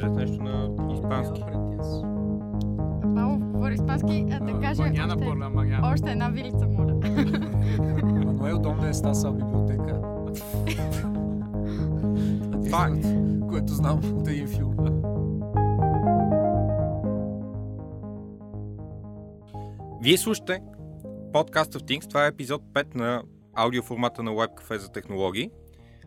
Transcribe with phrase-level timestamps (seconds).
[0.00, 1.40] кажете нещо на испански.
[3.14, 5.92] Павлов говори испански, а да каже Mañana още, la mañana.
[5.92, 6.94] още една вилица, моля.
[8.24, 10.00] Мануел Донде е стаса библиотека.
[12.70, 13.06] Факт.
[13.48, 14.76] Което знам от един филм.
[20.02, 20.60] Вие слушате
[21.32, 22.08] подкаст of Things.
[22.08, 23.22] Това е епизод 5 на
[23.54, 25.50] аудиоформата на Web Cafe за технологии.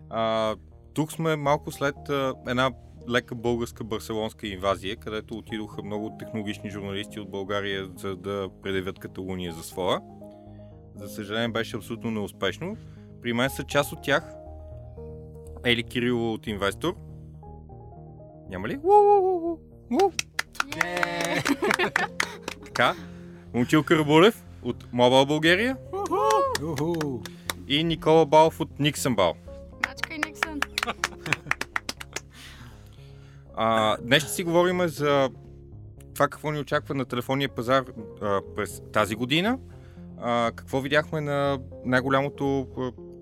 [0.09, 0.55] А,
[0.93, 2.71] тук сме малко след а, една
[3.09, 9.53] лека българска барселонска инвазия, където отидоха много технологични журналисти от България, за да предявят Каталуния
[9.53, 10.01] за своя.
[10.95, 12.77] За съжаление беше абсолютно неуспешно.
[13.21, 14.33] При мен са част от тях.
[15.65, 16.95] Ели Кирило от Инвестор.
[18.49, 18.79] Няма ли?
[22.65, 22.95] Така.
[23.53, 25.77] Момчил Карабулев от Mobile България
[27.67, 29.33] и Никола Балов от Никсън Бал.
[29.87, 30.59] Мачка и Никсън.
[33.61, 35.29] А, днес ще си говорим за
[36.13, 37.85] това какво ни очаква на телефонния пазар
[38.21, 39.59] а, през тази година.
[40.17, 42.67] А, какво видяхме на най-голямото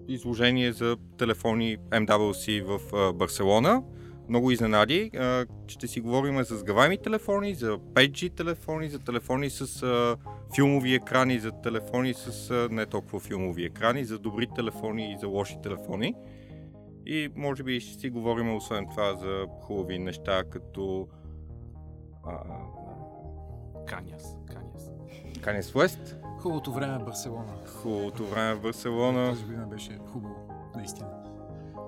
[0.07, 3.83] изложение за телефони MWC в а, Барселона.
[4.29, 5.11] Много изненади.
[5.17, 10.15] А, ще си говорим за сгъваеми телефони, за 5G телефони, за телефони с а,
[10.55, 15.27] филмови екрани, за телефони с а, не толкова филмови екрани, за добри телефони и за
[15.27, 16.13] лоши телефони.
[17.09, 21.07] И може би ще си говорим освен това за хубави неща, като
[22.23, 22.31] а,
[23.85, 24.83] Каняс, Каняс.
[25.39, 27.53] Kanye West, Хубавото време в Барселона.
[27.67, 29.29] хубавото време в Барселона.
[29.29, 30.35] Тази година беше хубаво,
[30.75, 31.09] наистина.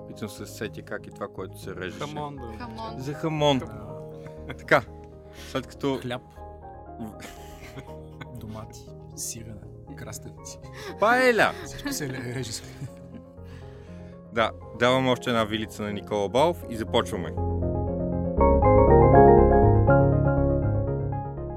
[0.08, 1.98] Питам се сети как и това, което се режеше.
[1.98, 2.58] Хамон, да.
[2.58, 3.00] Камон.
[3.00, 3.60] За хамон.
[4.58, 4.82] Така,
[5.50, 5.98] след като...
[6.02, 6.22] Хляб,
[8.40, 8.80] домати,
[9.16, 9.60] сирене,
[9.96, 10.58] краставици.
[11.00, 11.52] Паеля!
[11.64, 12.52] Всичко се реже
[14.32, 17.28] Да, давам още една вилица на Никола Балов и започваме.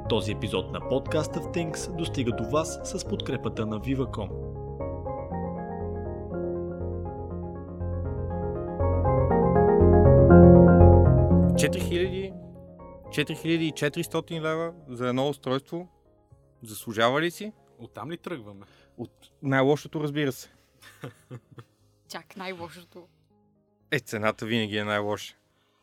[0.09, 4.29] Този епизод на подкаста в Things достига до вас с подкрепата на Viva.com.–
[11.53, 12.34] 4000
[13.13, 15.88] 4400 лева за едно устройство.
[16.63, 17.51] Заслужава ли си?
[17.79, 18.66] Оттам ли тръгваме?
[18.97, 19.11] От
[19.41, 20.50] най-лошото, разбира се.
[22.09, 23.08] Чак най-лошото.
[23.91, 25.36] Е, цената винаги е най-лоша.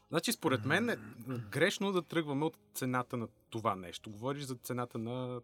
[0.08, 0.96] Значи, според мен е
[1.50, 4.10] грешно да тръгваме от цената на това нещо.
[4.10, 5.40] Говориш за цената на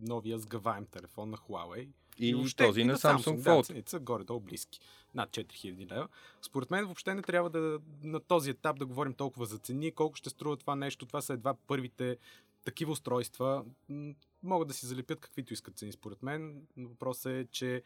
[0.00, 1.88] новия сгъваем телефон на Huawei.
[2.18, 3.64] И, въобще, този и на Samsung Да, Fold.
[3.64, 4.80] цените са горе-долу близки.
[5.14, 6.08] Над 4000 лева.
[6.42, 10.16] Според мен въобще не трябва да на този етап да говорим толкова за цени, колко
[10.16, 11.06] ще струва това нещо.
[11.06, 12.18] Това са едва първите
[12.64, 13.64] такива устройства.
[14.42, 16.66] Могат да си залепят каквито искат цени, според мен.
[16.76, 17.82] Въпросът е, че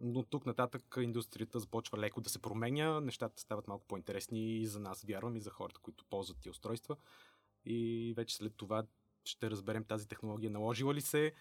[0.00, 4.80] но тук нататък индустрията започва леко да се променя, нещата стават малко по-интересни и за
[4.80, 6.96] нас, вярвам, и за хората, които ползват тия устройства.
[7.64, 8.84] И вече след това
[9.24, 11.32] ще разберем тази технология наложила ли се,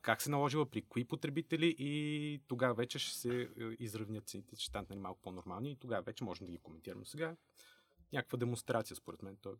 [0.00, 3.48] как се наложила, при кои потребители и тогава вече ще се е,
[3.78, 7.04] изравнят цените, ще станат нали, малко по-нормални и тогава вече можем да ги коментираме.
[7.04, 7.36] Сега
[8.12, 9.36] някаква демонстрация, според мен.
[9.36, 9.56] То...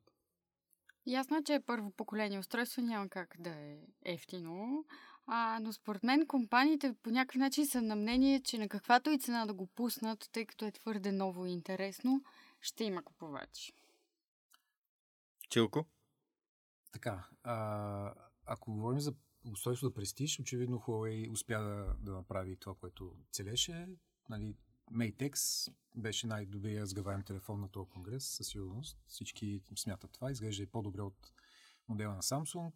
[1.07, 4.85] Ясно е, че първо поколение устройство, няма как да е ефтино.
[5.27, 9.19] А, но според мен компаниите по някакъв начин са на мнение, че на каквато и
[9.19, 12.25] цена да го пуснат, тъй като е твърде ново и интересно,
[12.61, 13.73] ще има купувачи.
[15.49, 15.87] Чилко?
[16.93, 18.15] Така, а,
[18.47, 19.15] ако говорим за
[19.53, 23.89] устройство да престиж, очевидно Huawei успя да, да направи това, което целеше.
[24.29, 24.57] Нали,
[24.93, 28.99] Mate X беше най-добрият сгъваем телефон на този конгрес, със сигурност.
[29.07, 30.31] Всички смятат това.
[30.31, 31.33] Изглежда и по-добре от
[31.89, 32.73] модела на Samsung.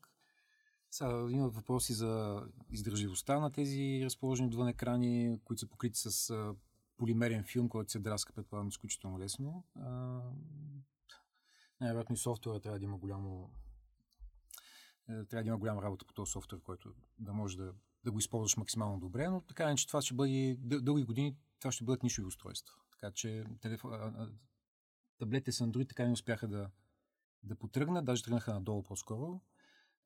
[0.96, 6.34] Сега има въпроси за издържливостта на тези разположени отвън екрани, които са покрити с
[6.96, 9.64] полимерен филм, който се драска, предполагам, изключително лесно.
[11.80, 13.50] Най-вероятно и софтуера трябва да има голямо
[15.08, 17.72] е, трябва да има голяма работа по този софтуер, който да може да,
[18.04, 21.72] да го използваш максимално добре, но така че това ще бъде дъл- дълги години, това
[21.72, 22.74] ще бъдат нишови устройства.
[22.90, 23.92] Така че телефон,
[25.18, 26.70] таблетите с Android така не успяха да,
[27.42, 29.40] да потръгнат, даже тръгнаха надолу по-скоро.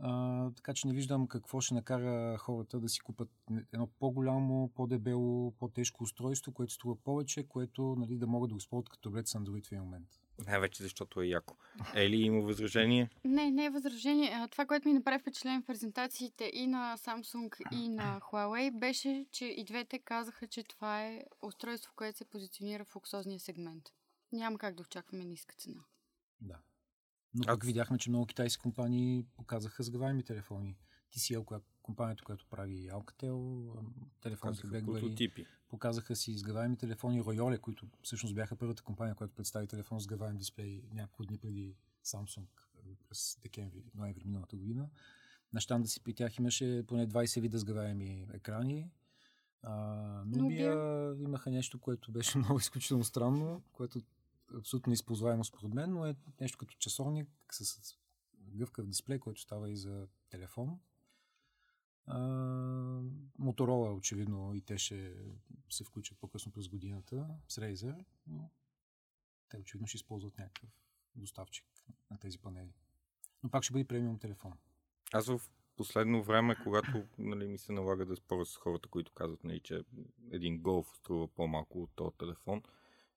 [0.03, 3.29] А, така че не виждам какво ще накара хората да си купат
[3.73, 8.89] едно по-голямо, по-дебело, по-тежко устройство, което струва повече, което нали, да могат да го използват
[8.89, 10.09] като таблет с Android в един момент.
[10.47, 11.57] Най-вече защото е яко.
[11.95, 13.11] Ели има възражение?
[13.25, 14.49] Не, не е възражение.
[14.51, 19.45] Това, което ми направи впечатление в презентациите и на Samsung, и на Huawei, беше, че
[19.45, 23.83] и двете казаха, че това е устройство, което се позиционира в луксозния сегмент.
[24.33, 25.81] Няма как да очакваме ниска цена.
[26.41, 26.59] Да.
[27.35, 30.77] Но пък видяхме, че много китайски компании показаха сгъваеми телефони.
[31.13, 33.73] TCL, която компанията, която прави Alcatel,
[34.21, 35.01] телефоните BlackBerry.
[35.01, 35.47] прототипи.
[35.69, 40.37] Показаха си изгъваеми телефони Royole, които всъщност бяха първата компания, която представи телефон с гъваем
[40.37, 41.75] дисплей няколко дни преди
[42.05, 42.47] Samsung
[43.09, 44.89] през декември, ноември миналата година.
[45.53, 48.91] На щанда си при тях имаше поне 20 вида сгъваеми екрани.
[49.63, 54.01] А, Nubia имаха нещо, което беше много изключително странно, което
[54.59, 57.97] абсолютно неизползваемо според мен, но е нещо като часовник с
[58.39, 60.81] гъвкав дисплей, който става и за телефон.
[63.39, 65.17] Моторола, очевидно, и те ще
[65.71, 68.51] се включат по-късно през годината с Razer, но
[69.49, 70.71] те очевидно ще използват някакъв
[71.15, 71.67] доставчик
[72.11, 72.75] на тези панели.
[73.43, 74.53] Но пак ще бъде премиум телефон.
[75.13, 75.41] Аз в
[75.77, 79.85] последно време, когато нали, ми се налага да споря с хората, които казват, нали, че
[80.31, 82.63] един голф струва по-малко от този телефон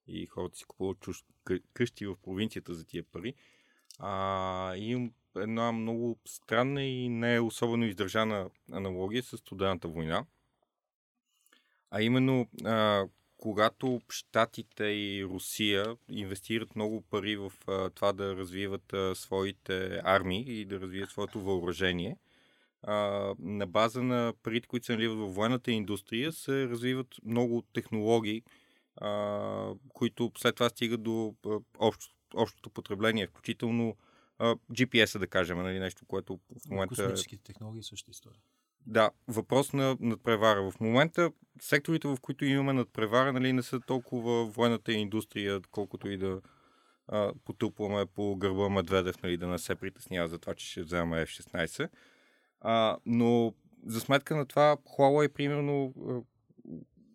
[0.08, 1.24] и хората си купуват чуш...
[1.44, 3.34] къ- къщи в провинцията за тия пари,
[3.98, 10.24] а, имам една много странна и не особено издържана аналогия с студената война.
[11.90, 13.06] А именно, а,
[13.36, 20.60] когато Штатите и Русия инвестират много пари в а, това да развиват а, своите армии
[20.60, 22.16] и да развият своето въоръжение,
[22.82, 22.94] а,
[23.38, 28.42] на база на парите, които се наливат в военната индустрия, се развиват много технологии,
[28.96, 33.96] а, които след това стигат до а, общо, общото потребление, включително
[34.38, 36.94] а, GPS-а, да кажем, нали, нещо, което в момента...
[36.94, 38.40] Космическите технологии същата история.
[38.86, 40.70] Да, въпрос на надпревара.
[40.70, 41.30] В момента
[41.60, 46.40] секторите, в които имаме надпревара, нали, не са толкова военната индустрия, колкото и да
[47.08, 51.26] а, потупваме по гърба Медведев, нали, да не се притеснява за това, че ще вземем
[51.26, 51.88] F-16.
[52.60, 53.54] А, но
[53.86, 55.94] за сметка на това, Huawei, примерно,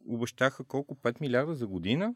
[0.09, 0.95] обещаха колко?
[0.95, 2.15] 5 милиарда за година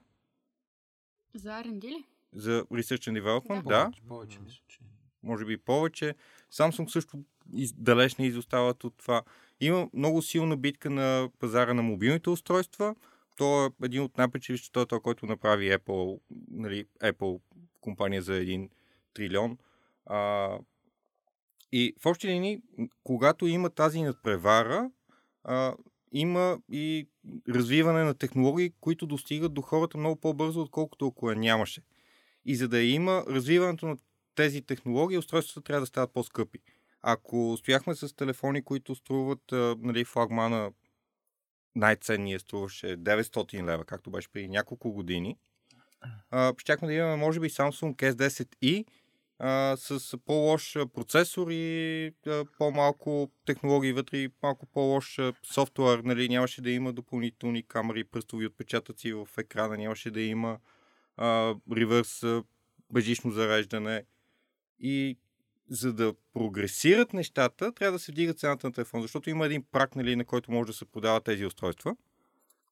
[1.36, 2.04] За R&D ли?
[2.34, 3.70] за Research and Development, Да.
[3.70, 3.84] да.
[3.86, 4.80] Повече, повече мисля, че...
[5.24, 6.16] може би повече.
[6.52, 7.24] Samsung също
[7.76, 9.22] далеч не изостават от това.
[9.60, 12.96] Има много силна битка на пазара на мобилните устройства.
[13.38, 16.20] То е един от най-печелившите, той е той, който направи Apple,
[16.52, 17.42] нали, Apple
[17.82, 18.70] компания за един
[19.14, 19.58] трилион.
[20.06, 20.50] А,
[21.72, 22.62] и в общи линии,
[23.04, 24.92] когато има тази надпревара,
[25.44, 25.76] а,
[26.14, 27.08] има и
[27.50, 31.82] развиване на технологии, които достигат до хората много по-бързо, отколкото ако я нямаше.
[32.46, 33.98] И за да има развиването на
[34.36, 36.60] тези технологии, устройствата трябва да стават по-скъпи.
[37.02, 39.44] Ако стояхме с телефони, които струват,
[39.78, 40.72] нали, флагмана
[41.76, 45.38] най-ценния струваше 900 лева, както беше преди няколко години,
[46.58, 48.86] щяхме да имаме, може би, Samsung S10i
[49.46, 55.20] а, с по-лош процесор и а, по-малко технологии вътре и малко по-лош
[55.54, 56.00] софтуер.
[56.00, 60.60] Нали, нямаше да има допълнителни камери, пръстови отпечатъци в екрана, нямаше да има
[61.18, 62.44] а, ревърс а,
[62.94, 64.04] бежично зареждане.
[64.80, 65.18] И
[65.70, 69.96] за да прогресират нещата, трябва да се вдига цената на телефон, защото има един прак,
[69.96, 71.96] нали, на който може да се продават тези устройства,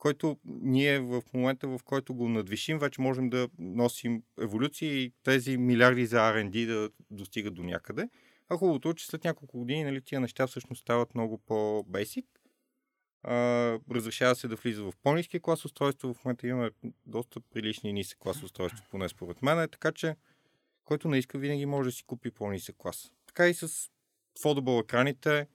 [0.02, 5.58] който ние в момента, в който го надвишим, вече можем да носим еволюция и тези
[5.58, 8.10] милиарди за R&D да достигат до някъде.
[8.50, 12.26] А хубавото е, че след няколко години нали, тия неща всъщност стават много по-бейсик.
[13.92, 16.14] Разрешава се да влиза в по-низки клас устройства.
[16.14, 16.72] В момента имаме
[17.06, 19.70] доста прилични нисък клас устройства, поне според мен.
[19.72, 20.16] Така че,
[20.86, 23.12] който не иска, винаги може да си купи по-нисък клас.
[23.26, 23.90] Така и с
[24.44, 25.48] foldable екраните.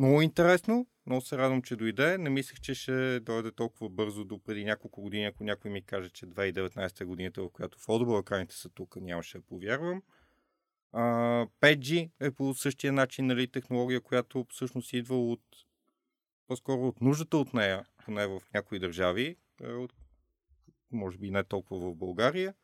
[0.00, 0.86] Много интересно.
[1.06, 2.18] Много се радвам, че дойде.
[2.18, 5.24] Не мислех, че ще дойде толкова бързо до преди няколко години.
[5.24, 9.38] Ако някой ми каже, че 2019 е годината, в която foldable екраните са тук, нямаше
[9.38, 10.02] да повярвам.
[10.92, 11.02] А,
[11.60, 15.42] 5G е по същия начин нали, технология, която всъщност идва от
[16.46, 19.94] по-скоро от нуждата от нея, поне в някои държави, е от,
[20.92, 22.54] може би не толкова в България.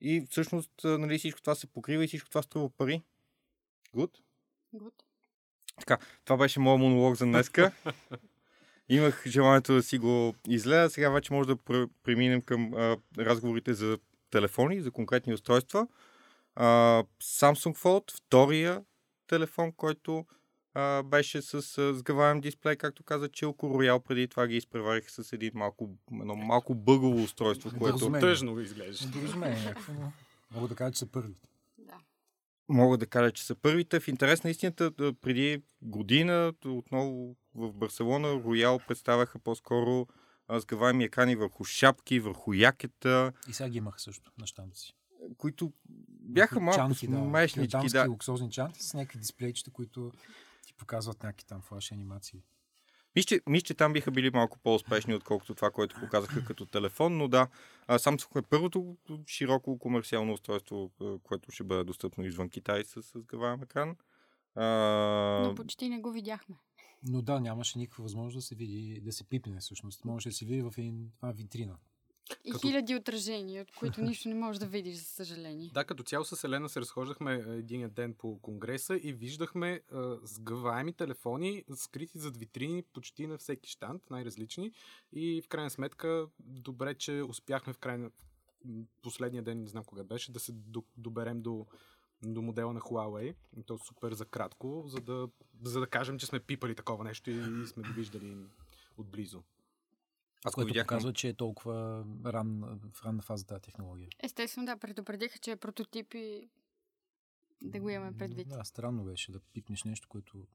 [0.00, 3.02] И всъщност нали, всичко това се покрива и всичко това струва пари.
[3.94, 4.12] Good?
[4.74, 5.05] Good.
[6.24, 7.72] Това беше моят монолог за днеска.
[8.88, 10.90] Имах желанието да си го излея.
[10.90, 13.98] Сега вече може да пр- преминем към а, разговорите за
[14.30, 15.86] телефони, за конкретни устройства.
[16.54, 16.66] А,
[17.22, 18.82] Samsung Fold, втория
[19.26, 20.26] телефон, който
[20.74, 21.62] а, беше с
[21.94, 24.00] сгъваем дисплей, както каза Чилко Роял.
[24.00, 28.28] Преди това ги изпревариха с един малко, едно малко бъгово устройство, което Недоразумение.
[28.28, 29.08] Тъжно го изглежда.
[29.88, 30.12] Но
[30.50, 31.48] мога да кажа, че са първите.
[32.68, 34.00] Мога да кажа, че са първите.
[34.00, 40.06] В интерес на истината, преди година, отново в Барселона, Роял представяха по-скоро
[40.50, 44.94] сгъваеми екрани върху шапки, върху якета, И сега ги имаха също на щамта си.
[45.36, 45.72] които
[46.20, 47.18] бяха малко Чанти, да.
[47.92, 48.10] Да.
[48.10, 50.12] луксозни чанти с някакви дисплейчета, които
[50.66, 52.42] ти показват някакви там флаш анимации.
[53.16, 57.16] Мисля, че- мисля, че там биха били малко по-успешни, отколкото това, което показаха като телефон,
[57.16, 57.48] но да,
[57.88, 58.96] Samsung е първото
[59.26, 60.90] широко комерциално устройство,
[61.22, 63.96] което ще бъде достъпно извън Китай с, с сгъваем екран.
[64.54, 64.64] А,
[65.44, 66.54] Но почти не го видяхме.
[67.08, 70.04] Но да, нямаше никаква възможност да се види, да се пипне всъщност.
[70.04, 71.76] Можеше да се види в една витрина.
[72.44, 75.70] И Като- хиляди отражения, от които нищо не можеш да видиш, за съжаление.
[75.74, 80.16] Да, като цяло с Елена се разхождахме е, един ден по конгреса и виждахме а,
[80.22, 84.72] сгъваеми телефони, скрити зад витрини почти на всеки щант, най-различни.
[85.12, 88.10] И в крайна сметка, добре, че успяхме в крайна
[89.02, 91.66] последния ден, не знам кога беше, да се до- доберем до,
[92.22, 93.34] до модела на Huawei.
[93.56, 95.28] И то супер за кратко, за да,
[95.62, 98.36] за да кажем, че сме пипали такова нещо и, и сме го виждали
[98.96, 99.42] отблизо.
[100.46, 100.86] Аз което видях.
[100.86, 104.08] показва, че е толкова ран, в ранна фаза тази технология.
[104.22, 106.48] Естествено, да, предупредиха, че е прототип и
[107.62, 108.48] да го имаме предвид.
[108.48, 110.46] Да, странно беше да пипнеш нещо, което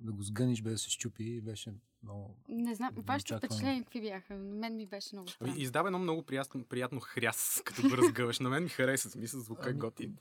[0.00, 2.36] да го сгъниш без да се щупи и беше много...
[2.48, 4.34] Не знам, вашите впечатления какви бяха?
[4.34, 5.62] На мен ми беше много Ами, странно.
[5.62, 8.38] издава едно много приятно, приятно хряс, като го разгъваш.
[8.38, 10.16] На мен ми хареса, смисъл, звука е Ами, готин.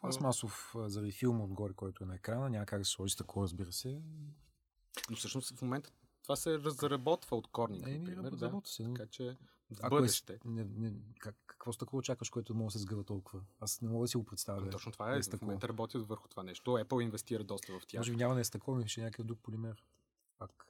[0.00, 3.42] Пластмасов а, заради филма отгоре, който е на екрана, няма как да се сложи стъкло,
[3.42, 4.00] разбира се.
[5.10, 5.90] Но всъщност в момента
[6.30, 8.30] това се разработва от Корнинг, Еми, например.
[8.30, 8.60] Да.
[8.64, 8.82] се.
[8.82, 9.36] но Така че
[9.70, 10.38] в Ако е, бъдеще.
[10.44, 13.40] не, не, как, какво стъкло очакваш, което може да се сгъва толкова?
[13.60, 14.58] Аз не мога да си го представя.
[14.58, 15.18] Ами, да е- Точно това да е.
[15.18, 16.70] е В момента работят върху това нещо.
[16.70, 17.98] Apple инвестира доста в тях.
[17.98, 19.84] Може би няма да е стъкло, ми ще е някакъв друг полимер.
[20.38, 20.66] Пак.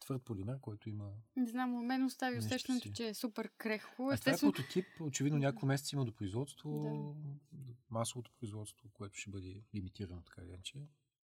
[0.00, 1.10] Твърд полимер, който има...
[1.36, 3.92] Не знам, у мен остави усещането, че е супер крехко.
[3.92, 7.16] А това е Естествено, прототип, очевидно няколко месеца има до производство,
[7.90, 10.78] масовото производство, което ще бъде лимитирано, така или иначе.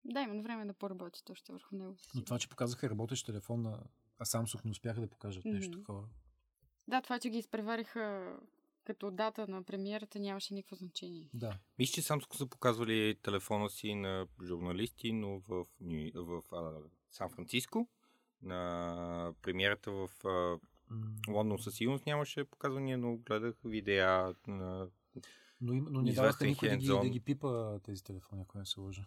[0.05, 1.95] Да, имам време да поработят още върху него.
[2.15, 3.83] Но това, че показаха работещ телефон, на...
[4.19, 5.79] а Samsung не успяха да покажат нещо Мгм.
[5.79, 6.03] такова.
[6.87, 8.35] Да, това, че ги изпревариха
[8.83, 11.29] като дата на премиерата, нямаше никакво значение.
[11.33, 11.57] Да.
[11.79, 16.73] Мисля, че Samsung са показвали телефона си на журналисти, но в, Ню- в а,
[17.11, 17.87] Сан Франциско.
[18.41, 20.59] На премиерата в а,
[21.31, 24.89] Лондон със сигурност нямаше показвания, но гледах видеа на...
[25.61, 28.65] Но, им, но не даваха никой да ги, да ги пипа тези телефони, ако не
[28.65, 29.05] се лъжа.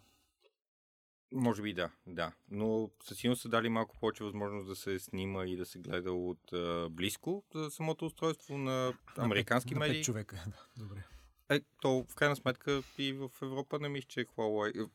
[1.33, 2.31] Може би да, да.
[2.51, 6.13] Но със сигурност са дали малко повече възможност да се снима и да се гледа
[6.13, 9.99] от а, близко за самото устройство на американски на пет, медии.
[9.99, 10.83] На човека, да.
[10.83, 11.03] Добре.
[11.49, 14.25] Е, то в крайна сметка и в Европа не мисля, че е,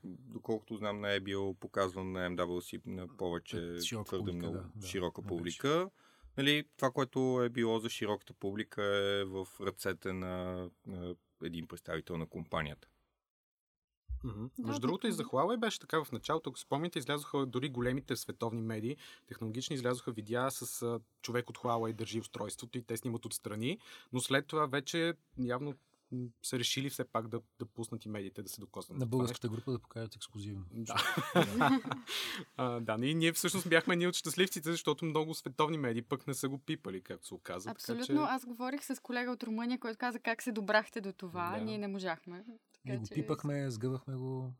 [0.05, 4.57] доколкото знам, не е бил показван на MWC на повече Пред широка твърде публика, много
[4.57, 5.90] да, да, широка не публика.
[6.37, 12.19] Нали, това, което е било за широката публика е в ръцете на, на един представител
[12.19, 12.88] на компанията.
[14.59, 15.25] Да, Между другото и за.
[15.25, 16.50] Huawei беше така в началото.
[16.50, 21.92] Ако спомняте, излязоха дори големите световни медии, технологични, излязоха видеа с а, човек от Huawei
[21.92, 23.78] държи устройството и те снимат отстрани,
[24.12, 25.75] но след това вече явно
[26.42, 28.99] са решили все пак да, да пуснат и медиите да се докоснат.
[28.99, 30.64] На българската група да покажат ексклюзивно.
[30.73, 30.97] Да.
[32.56, 36.35] а, да, и ние всъщност бяхме едни от щастливците, защото много световни медии пък не
[36.35, 37.71] са го пипали, както се оказа.
[37.71, 38.06] Абсолютно.
[38.06, 38.35] Така, че...
[38.35, 41.50] Аз говорих с колега от Румъния, който каза как се добрахте до това.
[41.59, 41.64] Да.
[41.64, 42.45] Ние не можахме.
[42.87, 44.52] Ние го че- пипахме, сгъвахме го.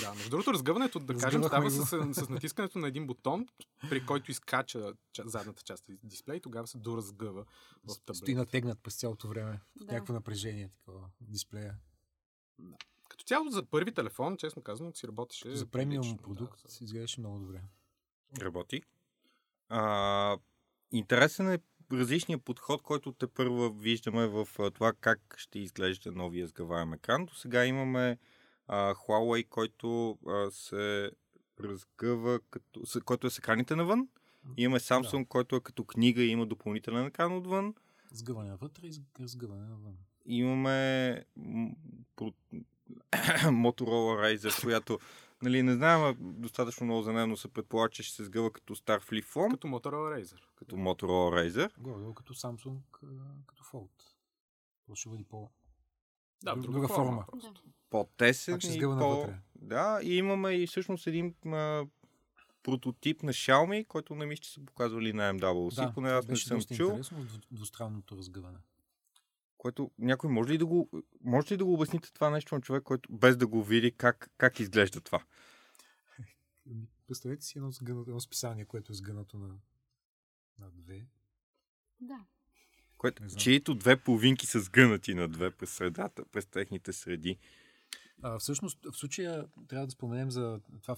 [0.00, 3.46] Да, между другото, разгъването, да кажем, става с, с натискането на един бутон,
[3.90, 7.44] при който изкача ча, задната част от дисплей, тогава се доразгъва
[7.84, 8.36] в Стои таблет.
[8.36, 9.60] натегнат през цялото време.
[9.76, 9.84] Да.
[9.84, 11.08] Някакво напрежение такова.
[11.20, 11.74] Дисплея.
[13.08, 15.56] Като цяло за първи телефон, честно казвам, си работеше.
[15.56, 17.60] За премиум продукт Да, изглеждаше много добре.
[18.40, 18.82] Работи.
[19.68, 20.36] А,
[20.92, 21.58] интересен е
[21.92, 27.24] различният подход, който те първа виждаме в това как ще изглежда новия сгъваем екран.
[27.26, 28.18] До сега имаме
[28.68, 31.10] а, Huawei, който а, се
[31.60, 34.08] разгъва, като, с, който е с екраните навън.
[34.56, 37.74] Имаме Samsung, който е като книга и има допълнителен екран отвън.
[38.12, 39.96] Сгъване навътре и сг- разгъване навън.
[40.26, 41.24] Имаме
[43.64, 44.98] Motorola Razer, която
[45.42, 48.76] нали, не знам достатъчно много за нея, но се предполага, че ще се сгъва като
[48.76, 49.84] стар флип фон, Като Motorola
[50.16, 50.40] Razer.
[50.56, 51.02] като Motorola
[51.40, 51.70] Razer.
[51.78, 52.76] Горе, като Samsung,
[53.46, 54.02] като Fold.
[54.86, 55.50] То ще бъде по...
[56.42, 57.24] Да, Друг- друга, друга форма.
[57.24, 57.54] форма.
[57.90, 59.00] по-тесен Пак ще и сгъва по...
[59.00, 59.38] навътре.
[59.56, 61.86] Да, и имаме и всъщност един а,
[62.62, 66.32] прототип на Xiaomi, който не мисля, че са показвали на MWC, Да, поне аз не
[66.32, 66.86] беше съм чул.
[66.86, 68.58] интересно, дв- двустранното разгъване.
[69.60, 70.90] Което някой може ли да го,
[71.24, 74.30] може ли да го обясните това нещо на човек, който без да го види как,
[74.38, 75.24] как изглежда това?
[77.06, 79.54] Представете си едно, сгънато, едно списание, което е сгънато на,
[80.58, 81.06] на две.
[82.00, 82.24] Да.
[82.98, 87.38] Което, чието две половинки са сгънати на две през средата, през техните среди.
[88.22, 90.96] А, всъщност, в случая трябва да споменем за това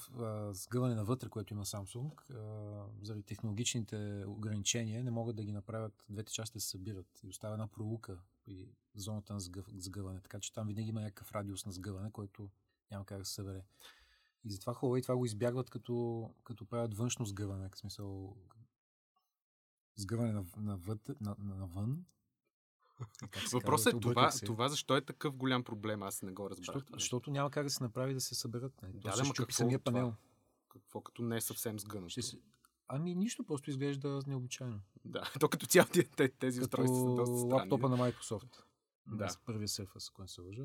[0.52, 2.12] сгъване навътре, което има Samsung.
[2.30, 7.20] А, заради технологичните ограничения не могат да ги направят двете части се събират.
[7.24, 10.20] И остава една пролука при зоната на сгъв, сгъване.
[10.20, 12.50] Така че там винаги има някакъв радиус на сгъване, който
[12.90, 13.62] няма как да се събере.
[14.44, 17.68] И затова Huawei това го избягват, като, като правят външно сгъване.
[17.68, 18.36] В смисъл
[19.96, 22.04] сгъване на, навътре, на, на, навън.
[23.52, 26.58] Въпросът е това, това, защо е такъв голям проблем, аз не го разбрах.
[26.66, 26.92] Защото, нещо.
[26.98, 28.82] защото няма как да се направи да се съберат.
[28.82, 28.88] Не.
[28.88, 29.92] Да, То да, ма щупи какво самия това?
[29.92, 30.14] панел.
[30.68, 32.08] Какво като не е съвсем сгънато?
[32.08, 32.38] Ще се...
[32.88, 34.80] Ами нищо, просто изглежда необичайно.
[35.04, 35.88] Да, то като цяло
[36.38, 37.52] тези, устройства са доста странни.
[37.52, 38.62] лаптопа на Microsoft.
[39.06, 39.16] Да.
[39.16, 39.28] Да.
[39.28, 40.64] С първия Surface, ако не се лъжа.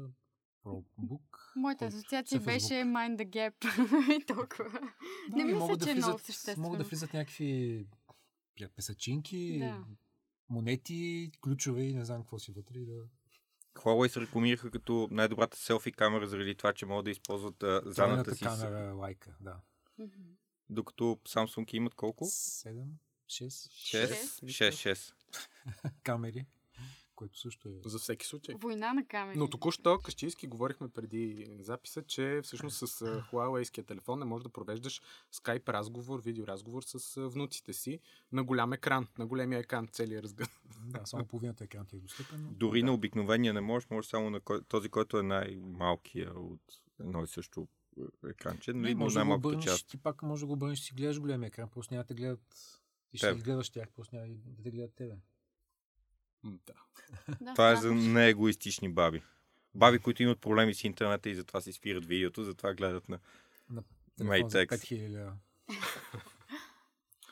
[0.65, 1.55] ProBook.
[1.55, 2.83] Моята асоциация беше Book.
[2.83, 4.21] Mind the Gap.
[4.21, 4.79] И толкова.
[5.29, 6.63] Да, не мисля, че е много съществено.
[6.63, 7.85] Могат да влизат някакви
[8.75, 9.85] песачинки, Да.
[10.49, 12.79] Монети, ключове и не знам какво си вътре.
[12.79, 13.03] Да...
[13.75, 17.95] Huawei се рекламираха като най-добрата селфи камера заради това, че могат да използват а, задната
[17.95, 18.43] Тройната си.
[18.43, 19.59] камера лайка, да.
[20.69, 22.25] Докато Samsung имат колко?
[22.25, 22.85] 7,
[23.27, 24.11] 6 6?
[24.43, 25.13] 6,
[25.81, 25.93] 6.
[26.03, 26.45] камери,
[27.17, 27.71] което също е...
[27.85, 28.55] За всеки случай.
[28.55, 29.37] Война на камери.
[29.37, 32.87] Но току-що Кащийски говорихме преди записа, че всъщност с
[33.23, 37.99] Huawei-ския телефон не можеш да провеждаш скайп разговор, видеоразговор с внуците си
[38.31, 40.47] на голям екран, на големия екран, целият разгън.
[40.85, 42.43] Да, само половината екран ти е достъпен.
[42.43, 46.61] но- Дори на обикновения не можеш, можеш само на кой, този, който е най-малкия от
[46.99, 47.67] едно и също
[48.29, 48.83] екранче, нали?
[48.83, 49.87] Не, но може да го обърнеш, част.
[49.87, 52.41] ти пак може да го обърнеш, си гледаш големия екран, просто няма да те гледат.
[53.09, 55.15] Ти ще ги гледаш тях, просто няма да те гледат тебе.
[57.41, 57.53] Да.
[57.53, 59.21] Това е за неегоистични баби.
[59.75, 63.19] Баби, които имат проблеми с интернета и затова си спират видеото, затова гледат на...
[63.69, 63.83] На
[64.19, 64.67] Matex.
[64.67, 65.33] 5000 лева.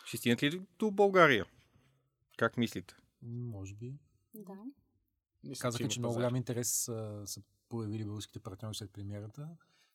[0.06, 1.46] Ще стигнат ли до България?
[2.38, 2.96] Как мислите?
[3.22, 3.94] Може би.
[4.34, 4.56] Да.
[5.44, 9.50] Мисля, Казаха, има че много голям интерес а, са появили българските партньори след премиерата.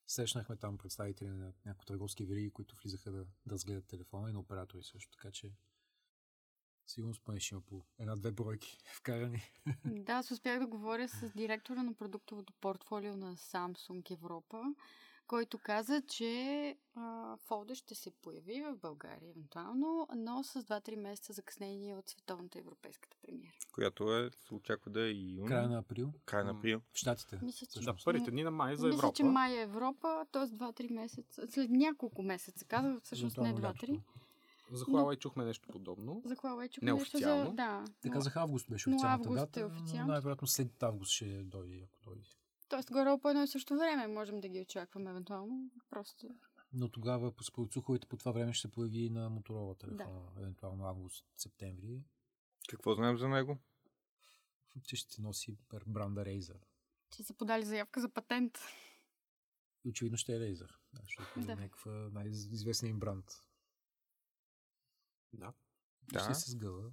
[0.06, 4.40] Срещнахме там представители на някои търговски вериги, които влизаха да, да разгледат телефона и на
[4.40, 5.52] оператори също, така че
[6.90, 7.14] сигурно
[7.52, 9.42] има по една-две бройки вкарани.
[9.84, 14.62] Да, аз успях да говоря с директора на продуктовото портфолио на Samsung Европа,
[15.26, 16.30] който каза, че
[16.94, 17.00] а,
[17.36, 23.16] Fold ще се появи в България евентуално, но с 2-3 месеца закъснение от световната европейската
[23.22, 23.52] премиера.
[23.72, 25.48] Която е, се очаква да е и юни.
[25.48, 26.80] Края на април Края на април.
[26.92, 27.38] в Щатите.
[27.42, 29.16] Мисля, че- Да, първите дни на май за Мисля, Европа.
[29.16, 30.42] че май е Европа, т.е.
[30.42, 31.46] 2-3 месеца.
[31.50, 34.00] След няколко месеца, казах всъщност не Евентуално 2-3.
[34.70, 36.22] За Huawei чухме нещо подобно.
[36.24, 37.26] За Huawei чухме нещо за...
[37.26, 37.56] Неофициално.
[37.56, 37.84] Да.
[38.00, 40.06] Те но- казаха август беше но официалната август дата, е но официално.
[40.06, 42.28] най-вероятно след август ще дойде, ако дойде.
[42.68, 45.70] Тоест, горе по едно и също време можем да ги очакваме евентуално.
[45.90, 46.28] Просто
[46.72, 50.20] Но тогава по според слуховете по това време ще се появи и на Моторола телефона,
[50.36, 52.02] евентуално август, септември,
[52.68, 53.58] Какво знаем за него?
[54.82, 56.56] че ще носи бр- бранда Razer.
[57.10, 58.58] че са подали заявка за патент.
[59.84, 61.52] И очевидно ще е Razer, да, защото Да.
[61.52, 63.24] е някаква най-известният им бранд.
[65.32, 65.52] Да.
[66.12, 66.20] Да.
[66.20, 66.90] Ще се сгъва.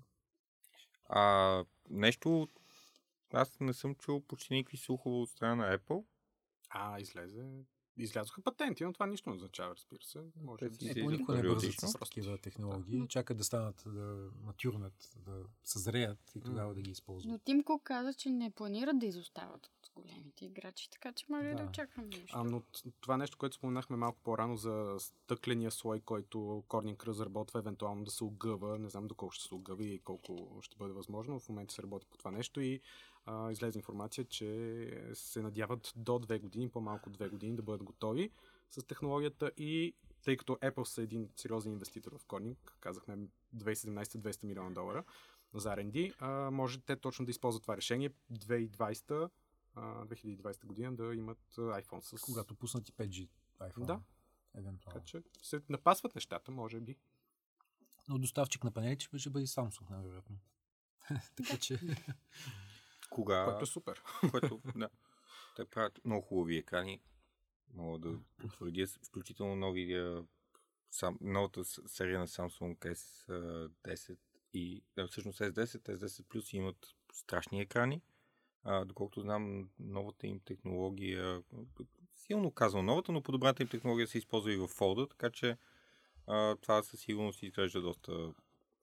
[1.09, 2.47] А, нещо...
[3.33, 6.05] Аз не съм чул почти никакви слухове от страна на Apple.
[6.69, 7.45] А, излезе.
[7.97, 10.19] Излязоха патенти, но това нищо не означава, разбира се.
[10.41, 11.87] Може Те да си Е, по никога не бързат периодично.
[11.87, 13.07] с такива технологии.
[13.07, 17.31] Чакат да станат, да матюрнат, да съзреят и тогава да ги използват.
[17.31, 21.49] Но Тим Кук каза, че не планират да изостават от големите играчи, така че може
[21.49, 22.37] да, да очакваме нещо.
[22.37, 22.63] А, но
[23.01, 28.23] това нещо, което споменахме малко по-рано за стъкления слой, който Corning разработва, евентуално да се
[28.23, 28.79] огъва.
[28.79, 31.39] Не знам доколко ще се огъви и колко ще бъде възможно.
[31.39, 32.81] В момента се работи по това нещо и
[33.25, 38.31] а, излезе информация, че се надяват до две години, по-малко две години да бъдат готови
[38.69, 43.17] с технологията и тъй като Apple са един сериозен инвеститор в Corning, казахме
[43.55, 45.03] 2017 200 милиона долара
[45.53, 49.29] за R&D, а, може те точно да използват това решение 2020 а,
[49.81, 52.21] 2020 година да имат iPhone с...
[52.21, 53.85] Когато пуснат и 5G iPhone.
[53.85, 54.01] Да.
[54.55, 54.93] Евентуално.
[54.93, 56.97] Така че се напасват нещата, може би.
[58.07, 60.37] Но доставчик на панелите ще- ще бъде Samsung, най-вероятно.
[61.35, 61.79] така че...
[63.09, 63.45] Кога?
[63.45, 64.01] Което е супер.
[64.31, 64.89] което, да.
[65.55, 67.01] Те правят много хубави екрани.
[67.73, 70.25] Мога да потвърдя, включително новия,
[70.91, 74.17] сам, новата серия на Samsung S10
[74.53, 78.01] и да, всъщност S10, S10 Plus имат страшни екрани.
[78.69, 81.43] А, доколкото знам, новата им технология,
[82.15, 85.57] силно казвам новата, но подобрата им технология се използва и в Fold, така че
[86.27, 88.33] а, това със сигурност изглежда доста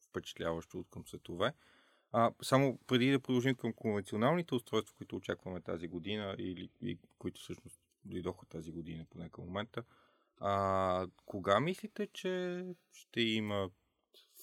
[0.09, 1.55] впечатляващо от към светове.
[2.13, 7.41] А, само преди да продължим към конвенционалните устройства, които очакваме тази година или и, които
[7.41, 9.83] всъщност дойдоха тази година поне към момента,
[10.39, 13.71] а, кога мислите, че ще има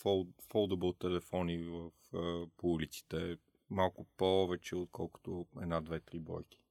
[0.04, 3.38] fold, foldable телефони в, а, по улиците?
[3.71, 6.63] Малко повече, отколкото една, две, три бройки.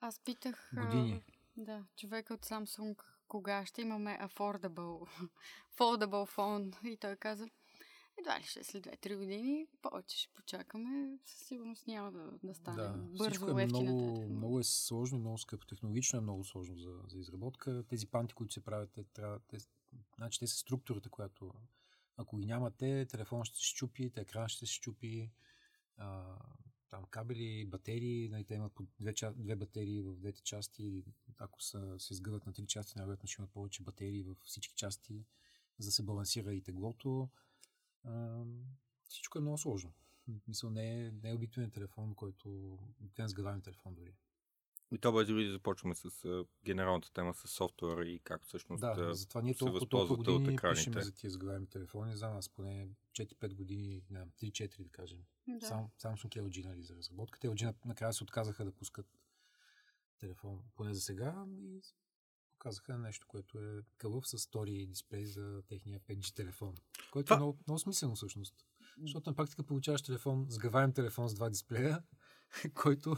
[0.00, 1.22] Аз питах а, Години.
[1.56, 5.08] да, човека от Samsung кога ще имаме affordable,
[5.78, 7.48] foldable phone и той каза
[8.18, 12.54] едва ли ще е след 2-3 години, повече ще почакаме, със сигурност няма да, да
[12.54, 14.28] стане Да, бързо е много, технология.
[14.28, 15.66] много е сложно и много скъпо.
[15.66, 17.84] Технологично е много сложно за, за изработка.
[17.88, 19.56] Тези панти, които се правят, те, трябва, те,
[20.16, 21.52] значи, те са структурата, която
[22.16, 25.30] ако ги нямате, телефонът ще се щупи, екран ще се щупи,
[26.02, 26.36] а,
[26.88, 31.04] там кабели, батерии, нали, те имат по две, две батерии в двете части,
[31.38, 35.24] ако са, се сгъват на три части, най-вероятно ще имат повече батерии във всички части,
[35.78, 37.28] за да се балансира и теглото.
[38.04, 38.44] А,
[39.08, 39.92] всичко е много сложно.
[40.48, 44.14] Мисля, не е, не е обикновен телефон, който обикновен сгъваем телефон дори.
[44.92, 49.14] И то бъде да започваме с а, генералната тема с софтуера и как всъщност Да,
[49.14, 52.16] затова ние се толкова, толкова години пишем за тия сгъваеми телефони.
[52.16, 55.18] За нас поне 4-5 години, не знам, 3-4 да кажем.
[55.48, 55.66] Да.
[55.66, 57.48] Сам, Samsung и LG нали, за разработката.
[57.48, 59.06] LG на- накрая се отказаха да пускат
[60.18, 61.80] телефон, поне за сега, и
[62.50, 66.74] показаха нещо, което е кълъв с втори дисплей за техния 5G телефон.
[67.10, 68.54] Който Това- е много, много смислено всъщност.
[69.02, 72.02] Защото на практика получаваш телефон, сгъваем телефон с два дисплея,
[72.74, 73.16] който,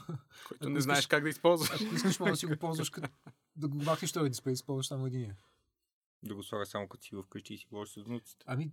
[0.48, 1.82] Който не знаеш как да използваш.
[1.82, 3.08] ако искаш, може да си го ползваш като
[3.56, 5.36] да го махнеш този дисплей, и използваш само единия.
[6.22, 8.44] Да го слагаш само като си вкъщи и си говориш с внуците.
[8.48, 8.72] Ами,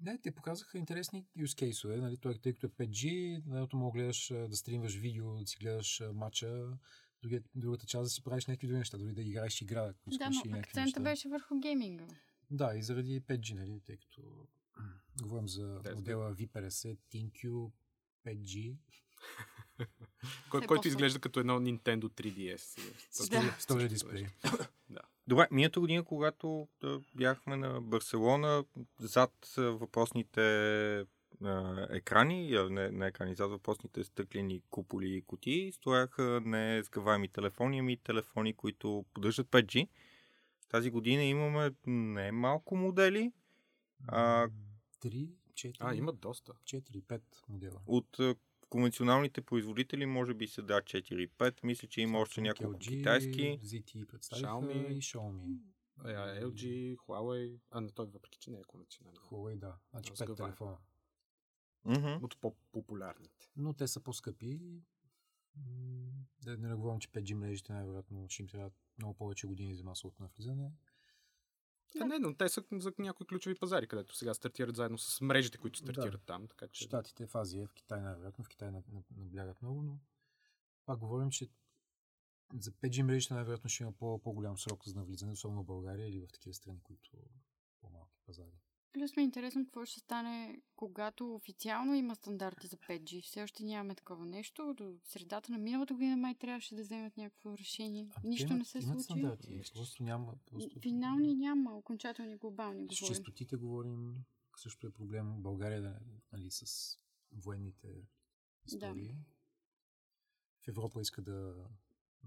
[0.00, 2.16] не, те показаха интересни use case нали?
[2.16, 5.56] Той, тъй като е 5G, на едното мога да гледаш, да стримваш видео, да си
[5.56, 6.78] гледаш матча,
[7.22, 10.14] другия, другата част да си правиш някакви други неща, дори да играеш игра, ако Да,
[10.14, 11.00] искаш и но някакви акцента неща.
[11.00, 12.06] беше върху гейминга.
[12.50, 14.46] Да, и заради 5G, нали, тъй като
[15.22, 17.70] говорим за Да, модела V50 ThinQ
[18.26, 18.76] 5G.
[20.50, 22.80] Кой, който изглежда като едно Nintendo 3DS.
[23.10, 23.88] С Да.
[23.88, 24.26] дисплей.
[24.90, 25.00] Да.
[25.26, 26.68] Добре, миналата година, когато
[27.14, 28.64] бяхме на Барселона,
[28.98, 30.40] зад въпросните
[31.44, 37.78] а, екрани, не, не екрани, зад въпросните стъклени куполи и кутии, стояха не сгъваеми телефони,
[37.78, 39.88] ами телефони, които поддържат 5G.
[40.68, 43.32] Тази година имаме не малко модели
[44.08, 44.48] А,
[45.00, 46.52] 3, 4, А, има доста.
[46.52, 47.80] 4, 5 модела.
[47.86, 48.34] от а,
[48.70, 51.64] конвенционалните производители, може би са да 4-5.
[51.64, 53.60] Мисля, че има още Samsung, няколко LG, китайски.
[53.64, 54.86] ZTE Xiaomi.
[54.88, 55.58] и Xiaomi.
[55.98, 56.08] А,
[56.40, 57.60] LG, Huawei.
[57.70, 59.16] А, не, той въпреки, че не е конвенционален.
[59.16, 59.76] Huawei, да.
[59.90, 60.36] Значи Но 5 сгъваем.
[60.36, 60.76] телефона.
[61.84, 62.24] Мгм.
[62.24, 63.50] От по-популярните.
[63.56, 64.60] но те са по-скъпи.
[66.44, 70.22] Да не говорим, че 5G мрежите най-вероятно ще им трябва много повече години за масовото
[70.22, 70.72] навлизане.
[71.98, 72.04] Да.
[72.06, 75.78] Не, но те са за някои ключови пазари, където сега стартират заедно с мрежите, които
[75.78, 76.48] стартират там.
[76.48, 76.84] Така че...
[76.84, 79.98] Штатите в Азия, в Китай най-вероятно, в Китай наб- наб- наблягат много, но
[80.86, 81.48] пак говорим, че
[82.54, 86.20] за 5G мрежите най-вероятно ще има по- по-голям срок за навлизане, особено в България или
[86.20, 87.10] в такива страни, които
[87.80, 88.60] по-малки пазари.
[88.92, 93.22] Плюс ми е интересно какво ще стане, когато официално има стандарти за 5G.
[93.22, 94.74] Все още нямаме такова нещо.
[94.74, 98.08] До средата на миналата година май трябваше да вземат някакво решение.
[98.12, 99.04] А, Нищо имат- не се имат случи.
[99.04, 99.74] стандарти, Нищо.
[99.74, 100.34] просто няма.
[100.46, 100.80] Просто...
[100.80, 103.08] Финални няма, окончателни глобални С говорим.
[103.08, 104.24] честотите говорим,
[104.56, 105.98] също е проблем в България, да,
[106.32, 106.96] нали, с
[107.32, 107.88] военните
[108.66, 109.14] истории.
[110.58, 111.54] В Европа иска да,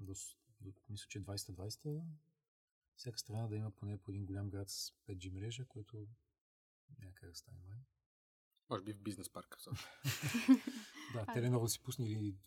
[0.05, 2.01] с- до мисля, че 2020
[2.95, 6.07] всяка страна да има поне по един голям град с 5G мрежа, което
[7.15, 7.77] как да стане май.
[8.69, 9.57] Може би в бизнес парка.
[11.13, 11.79] Да, те много да си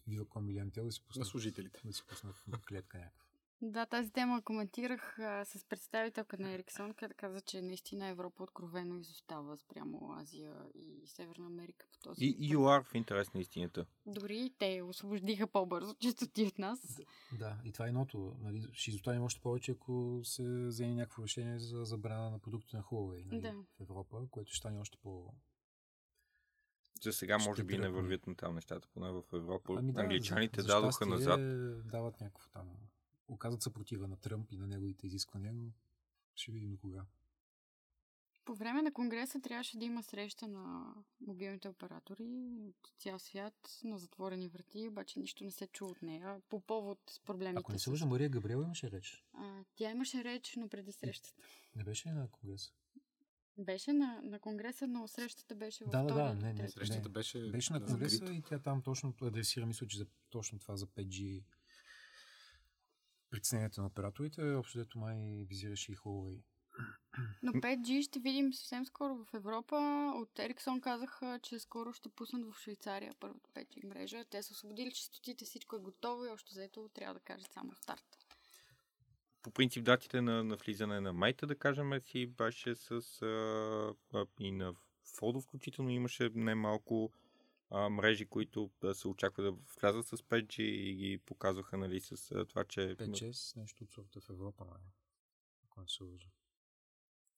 [0.09, 1.81] Viacom или Amtel да си На пуснат, служителите.
[1.85, 2.37] да си пуснат
[2.69, 3.26] клетка някаква.
[3.63, 8.99] Да, тази тема коментирах а, с представителка на Ериксон, където каза, че наистина Европа откровено
[8.99, 12.57] изостава спрямо Азия и Северна Америка по този И.
[12.57, 13.87] UR в интерес на истината.
[14.07, 17.01] Дори те освободиха по-бързо чистоти от нас.
[17.39, 18.37] Да, и това е едното.
[18.41, 22.83] Нали, ще изостанем още повече, ако се вземе някакво решение за забрана на продукти на
[22.83, 23.53] Huawei нали, Да.
[23.53, 25.35] в Европа, което ще стане още по...
[27.03, 29.75] За сега може би не вървят на там нещата, поне в Европа.
[29.79, 31.41] Ами да, Англичаните за, дадоха щастие, назад.
[31.89, 32.69] Дават някакво там.
[33.29, 35.71] Оказват съпротива на Тръмп и на неговите изисквания, но
[36.35, 37.05] ще видим до кога.
[38.45, 42.29] По време на Конгреса трябваше да има среща на мобилните оператори
[42.61, 47.21] от цял свят на затворени врати, обаче нищо не се чу от нея по повод
[47.25, 47.61] проблемите.
[47.61, 49.25] Ако не се с- лъжа, Мария Габриел имаше реч.
[49.33, 51.43] а, тя имаше реч, но преди срещата.
[51.77, 52.73] Не беше ли на Конгреса?
[53.59, 56.69] Беше на, на Конгреса, но срещата беше във Да, да, да, не, не.
[56.69, 57.13] Срещата Не.
[57.13, 60.87] беше, Беше на Конгреса и тя там точно адресира, мисля, че за, точно това за
[60.87, 61.43] 5G
[63.37, 64.55] притесненията на операторите.
[64.55, 66.43] Общо дето май визираше и Huawei.
[67.43, 69.77] Но 5G ще видим съвсем скоро в Европа.
[70.17, 74.25] От Ericsson казаха, че скоро ще пуснат в Швейцария първата 5G мрежа.
[74.31, 78.19] Те са освободили частотите, всичко е готово и още заето трябва да кажат само старт.
[79.43, 82.91] По принцип датите на, на влизане на майта, да кажем, си беше с
[83.23, 84.75] а, и на
[85.17, 87.13] Фодо включително имаше немалко
[87.71, 92.31] а, мрежи, които да се очаква да влязат с 5G и ги показваха нали, с
[92.31, 94.81] а, това, че, 5-6, нещо от сорта в Европа, май.
[95.65, 96.29] Ако не се лъжа.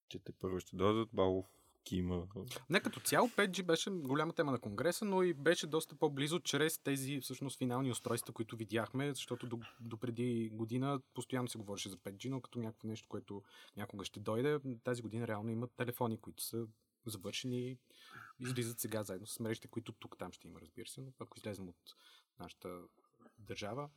[0.08, 1.08] че те първо ще дойдат.
[1.12, 1.46] Балов
[1.88, 2.26] кима.
[2.70, 6.78] Не като цяло 5G беше голяма тема на Конгреса, но и беше доста по-близо чрез
[6.78, 11.96] тези всъщност финални устройства, които видяхме, защото до, до преди година постоянно се говореше за
[11.96, 13.42] 5G, но като някакво нещо, което
[13.76, 16.66] някога ще дойде, тази година реално има телефони, които са
[17.06, 17.78] завършени
[18.40, 21.68] излизат сега заедно с мрежите, които тук там ще има, разбира се, но ако излезем
[21.68, 21.96] от
[22.40, 22.82] нашата
[23.38, 23.90] държава,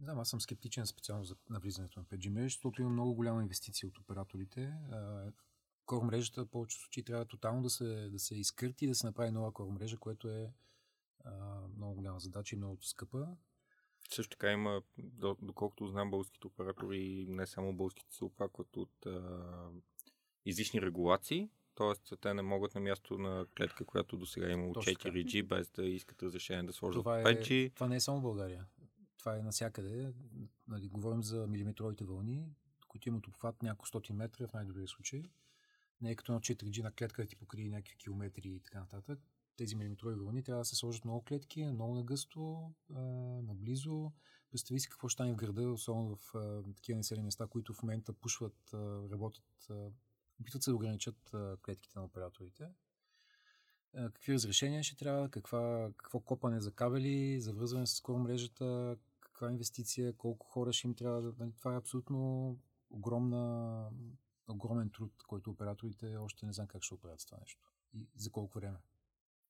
[0.00, 3.42] Не знам, аз съм скептичен специално за навлизането на 5G мрежа, защото има много голяма
[3.42, 4.72] инвестиция от операторите.
[5.86, 9.06] Кор мрежата в повечето случаи трябва тотално да се, да се изкърти и да се
[9.06, 10.52] направи нова кор мрежа, което е
[11.24, 13.36] а, много голяма задача и много скъпа.
[14.14, 14.82] Също така има,
[15.42, 19.70] доколкото знам, българските оператори, не само българските, се оплакват от а,
[20.44, 22.16] излишни регулации, т.е.
[22.16, 25.84] те не могат на място на клетка, която до сега е имало 4G, без да
[25.84, 27.66] искат разрешение да сложат това 5G.
[27.66, 28.66] Е, това не е само в България.
[29.18, 30.12] Това е навсякъде.
[30.68, 32.46] Нали, говорим за милиметровите вълни,
[32.88, 35.22] които имат обхват няколко стоти метра в най-добрия случай.
[36.00, 39.18] Не е като на 4G на клетка да ти покрие някакви километри и така нататък.
[39.56, 42.72] Тези милиметрови вълни трябва да се сложат много клетки, много нагъсто,
[43.42, 44.12] наблизо.
[44.50, 47.82] Представи си какво ще стане в града, особено в а, такива населени места, които в
[47.82, 49.90] момента пушват, а, работят, а,
[50.40, 52.68] опитват се да ограничат клетките на операторите.
[53.92, 59.50] Какви разрешения ще трябва, каква, какво копане за кабели, за връзване с скоро мрежата, каква
[59.50, 61.32] инвестиция, колко хора ще им трябва.
[61.38, 62.58] Нали, това е абсолютно
[62.90, 63.90] огромна,
[64.48, 68.58] огромен труд, който операторите още не знам как ще оправят това нещо и за колко
[68.58, 68.78] време.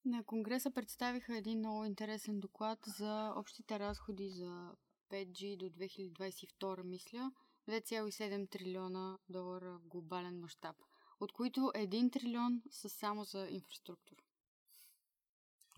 [0.05, 4.73] На Конгреса представиха един много интересен доклад за общите разходи за
[5.11, 7.33] 5G до 2022, мисля,
[7.69, 10.77] 2,7 трилиона долара в глобален мащаб,
[11.21, 14.23] от които 1 трилион са само за инфраструктура.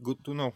[0.00, 0.54] Good to know.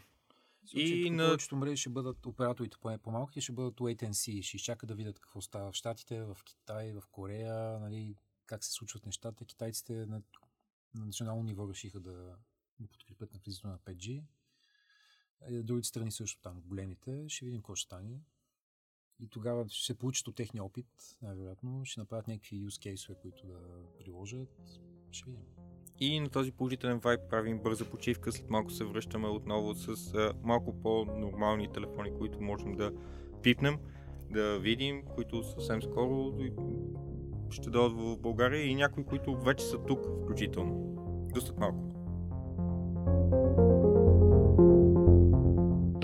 [0.75, 4.43] И на повечето мрежи ще бъдат операторите, поне по-малки, ще бъдат wait and see.
[4.43, 8.17] Ще изчакат да видят какво става в Штатите, в Китай, в Корея, нали,
[8.47, 9.45] как се случват нещата.
[9.45, 10.23] Китайците на,
[10.95, 12.37] на национално ниво решиха да,
[12.81, 14.23] да подкрепят навлизането на 5G.
[15.41, 17.29] Е, другите страни също там, големите.
[17.29, 18.21] Ще видим какво ще стане.
[19.23, 20.87] И тогава ще се получат от техния опит,
[21.23, 21.85] най-вероятно.
[21.85, 23.59] Ще направят някакви use case които да
[23.99, 24.81] приложат.
[25.11, 25.45] Ще видим.
[26.01, 28.33] И на този положителен вайб правим бърза почивка.
[28.33, 32.93] След малко се връщаме отново с а, малко по-нормални телефони, които можем да
[33.43, 33.79] пипнем,
[34.31, 36.33] да видим, които съвсем скоро
[37.51, 40.75] ще дойдат в България и някои, които вече са тук включително.
[41.35, 41.93] Достат малко.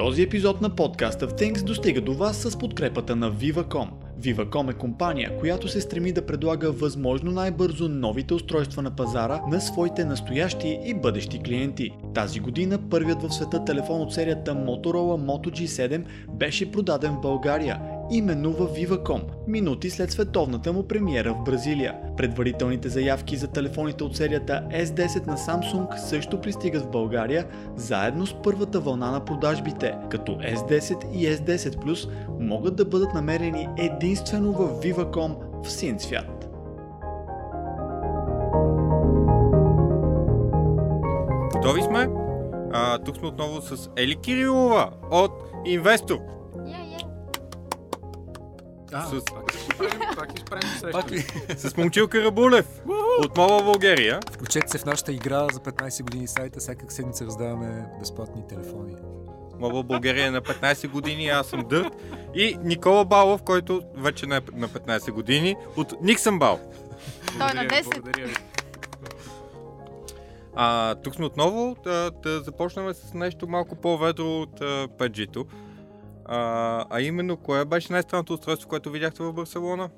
[0.09, 3.89] Този епизод на подкаста в Things достига до вас с подкрепата на Viva.com.
[4.21, 9.61] Viva.com е компания, която се стреми да предлага възможно най-бързо новите устройства на пазара на
[9.61, 11.91] своите настоящи и бъдещи клиенти.
[12.15, 17.81] Тази година първият в света телефон от серията Motorola Moto G7 беше продаден в България
[18.11, 21.95] именно в Viva.com, минути след световната му премиера в Бразилия.
[22.17, 28.35] Предварителните заявки за телефоните от серията S10 на Samsung също пристигат в България, заедно с
[28.43, 32.09] първата вълна на продажбите, като S10 и S10 Plus
[32.41, 36.49] могат да бъдат намерени единствено в Viva.com в син свят.
[41.55, 42.09] Готови сме?
[42.73, 45.33] А, тук сме отново с Ели Кирилова от
[45.67, 46.38] Инвестор.
[48.93, 49.25] А, с...
[50.17, 51.19] пак ще правим пак ли?
[51.57, 52.67] С Момчил Карабулев
[53.25, 54.21] от Мова България.
[54.33, 56.61] Включете се в нашата игра за 15 години сайта.
[56.61, 58.97] Всяка седмица раздаваме безплатни телефони.
[59.59, 61.93] Мова България е на 15 години, аз съм Дърт.
[62.35, 66.61] И Никола Балов, който вече не е на 15 години, от Никсън Бал.
[67.39, 67.85] Той е на 10.
[67.85, 68.35] Благодаря ви.
[70.55, 75.47] А, тук сме отново да, да започнем с нещо малко по-ведро от 5G-то.
[76.29, 79.91] А, а именно, кое беше най-странното устройство, което видяхте в Барселона?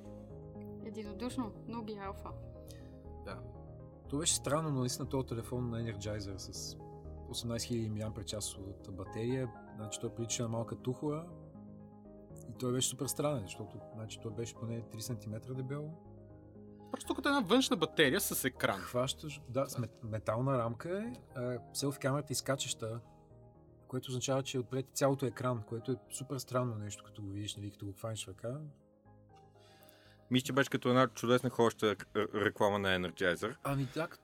[0.84, 2.28] Единодушно, Ноби Алфа.
[3.24, 3.38] Да.
[4.08, 6.76] То беше странно, но наистина този телефон на Energizer с
[7.30, 8.58] 18 000 мАч
[8.90, 11.24] батерия, значи той прилича на малка тухла
[12.48, 15.90] и той беше супер странен, защото значи, той беше поне 3 см дебело.
[16.92, 18.78] Просто като една външна батерия с екран.
[18.80, 23.00] Хващаш, да, с метална рамка е, селфи камерата изкачаща,
[23.90, 27.56] което означава, че е отпред цялото екран, което е супер странно нещо, като го видиш,
[27.56, 28.60] нали, като го хванеш ръка.
[30.30, 31.96] Мисля, че беше като една чудесна хоща
[32.34, 33.56] реклама на Energizer.
[33.62, 34.18] Ами так.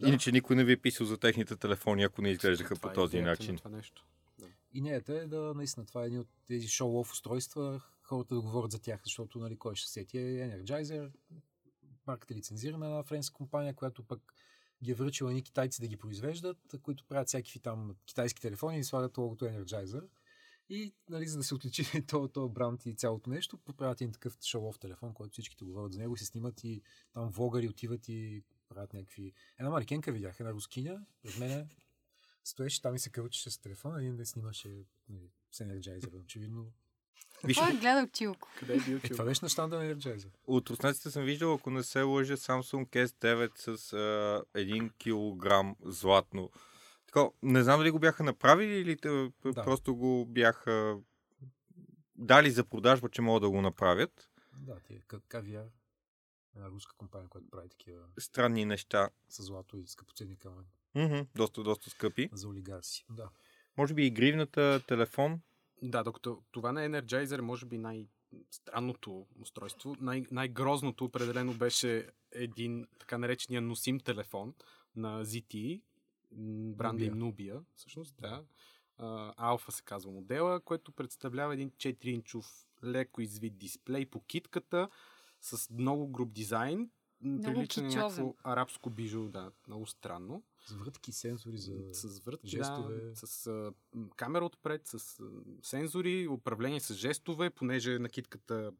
[0.00, 0.08] Да.
[0.08, 3.20] Иначе никой не ви е писал за техните телефони, ако не изглеждаха това по този
[3.20, 3.56] начин.
[3.56, 4.06] това нещо.
[4.38, 4.46] Да.
[4.74, 8.82] Идеята е да, наистина, това е един от тези шоу-оф устройства, хората да говорят за
[8.82, 11.10] тях, защото, нали, кой ще сети е Energizer,
[12.06, 14.34] марката е лицензирана на френска компания, която пък
[14.84, 18.84] ги е връчила ни китайци да ги произвеждат, които правят всякакви там китайски телефони и
[18.84, 20.08] слагат логото Energizer.
[20.68, 24.38] И, нали, за да се отличи този то бранд и цялото нещо, поправят един такъв
[24.44, 28.42] шоу телефон, който всичките говорят за него и се снимат и там влогари отиват и
[28.68, 29.32] правят някакви...
[29.58, 31.68] Една марикенка видях, една рускиня, пред мене
[32.44, 36.20] стоеше там и се кълчеше с телефона, един да снимаше нали, с Energizer.
[36.20, 36.72] Очевидно
[37.44, 37.58] Виж...
[37.58, 38.48] Кой е гледал Чилко?
[38.58, 39.06] Къде е бил Чилко?
[39.06, 40.28] Е, това беше на щанда на Energizer.
[40.46, 43.96] От руснаците съм виждал, ако не се лъжа, Samsung S9 с а,
[44.54, 44.90] 1
[45.72, 46.50] кг златно.
[47.06, 49.30] Така, не знам дали го бяха направили или да.
[49.64, 50.98] просто го бяха
[52.16, 54.30] дали за продажба, че могат да го направят.
[54.58, 55.66] Да, ти Кавиар,
[56.56, 59.10] една руска компания, която прави такива Странни неща.
[59.28, 62.28] с злато и скъпоценни камъни Мгм, доста, доста скъпи.
[62.32, 63.06] за олигарси.
[63.10, 63.28] Да.
[63.76, 65.40] Може би и гривната телефон.
[65.82, 69.96] Да, докато това на Energizer може би най-странното устройство.
[70.00, 74.54] Най- най-грозното определено беше един така наречения носим телефон
[74.96, 75.80] на ZTE,
[76.32, 78.44] м, бранда им Nubia, всъщност, да.
[79.36, 84.88] Алфа се казва модела, който представлява един 4-инчов леко извит дисплей по китката
[85.40, 86.90] с много груп дизайн.
[87.42, 90.42] Прилича на някакво арабско бижу, да, много странно.
[90.68, 91.72] С врътки сензори за...
[91.92, 93.00] С врътки, жестове.
[93.00, 93.72] да, с а,
[94.16, 95.24] камера отпред, с а,
[95.62, 98.72] сензори, управление с жестове, понеже накидката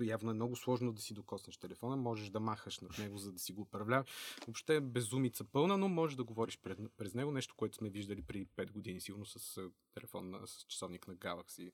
[0.00, 3.38] явно е много сложно да си докоснеш телефона, можеш да махаш над него, за да
[3.38, 4.06] си го управляваш.
[4.46, 8.22] Въобще е безумица пълна, но можеш да говориш пред, през него, нещо, което сме виждали
[8.22, 9.60] преди 5 години, сигурно с
[9.94, 11.72] телефон, на, с часовник на Galaxy.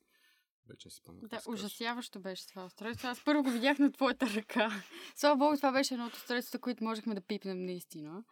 [0.66, 1.28] Вече не си спомням.
[1.28, 3.08] Да, ужасяващо беше това устройство.
[3.08, 4.82] Аз първо го видях на твоята ръка.
[5.16, 8.24] Слава богу, това беше едно от устройствата, които можехме да пипнем наистина.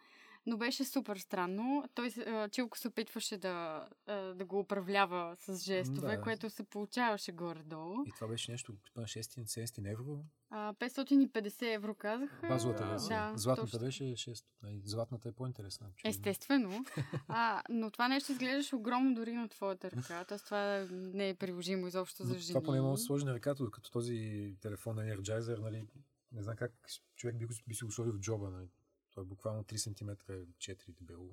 [0.45, 1.83] Но беше супер странно.
[1.95, 2.09] Той,
[2.51, 3.87] Чилко се опитваше да,
[4.35, 6.21] да го управлява с жестове, Да.
[6.21, 8.03] което се получаваше горе-долу.
[8.05, 10.23] И това беше нещо, типа на 600-700 евро.
[10.49, 12.41] А, 550 евро казах.
[12.47, 13.31] Базовата Да, версия.
[13.31, 13.85] да, Златната точно.
[13.85, 14.45] беше 6.
[14.63, 15.87] Нали, Златната е по-интересна.
[15.87, 16.09] очевидно.
[16.09, 16.85] Естествено.
[17.27, 20.25] А, но това нещо изглеждаше огромно дори на твоята ръка.
[20.25, 22.47] Тоест това не е приложимо изобщо за жени.
[22.47, 25.87] Това поне мога да сложи на ръката, докато този телефон на Energizer, нали,
[26.31, 26.71] не знам как
[27.15, 28.49] човек би, би си го сложил в джоба.
[28.49, 28.67] Нали.
[29.11, 30.09] Той е буквално 3 см
[30.53, 31.29] 4 дебело.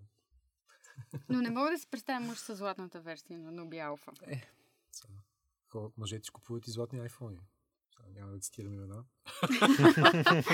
[1.29, 4.41] Но не мога да си представя мъж с златната версия на Nubi Alpha.
[4.93, 5.15] Сега,
[5.69, 7.39] Хора, мъжете си купуват и златни айфони.
[7.91, 9.05] Сега, няма да цитирам имена.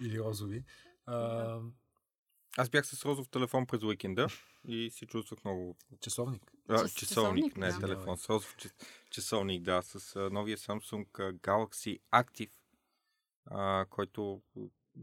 [0.00, 0.64] Или розови.
[1.06, 1.60] А,
[2.56, 4.26] Аз бях с розов телефон през уикенда
[4.64, 5.76] и се чувствах много...
[6.00, 6.42] часовник.
[6.68, 6.98] А, Час- часовник,
[7.44, 7.78] часовник, не да.
[7.80, 8.18] телефон.
[8.18, 8.74] С розов час-
[9.10, 9.82] часовник, да.
[9.82, 12.50] С новия Samsung Galaxy Active,
[13.46, 14.42] а, който...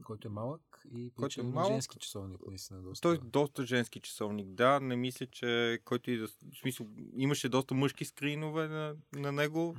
[0.04, 1.72] Който е малък и Който е малък.
[1.72, 3.02] женски часовник, наистина доста.
[3.02, 4.80] Той е доста женски часовник, да.
[4.80, 6.28] Не мисля, че който и да...
[6.28, 9.76] В смисъл, имаше доста мъжки скринове на, на него,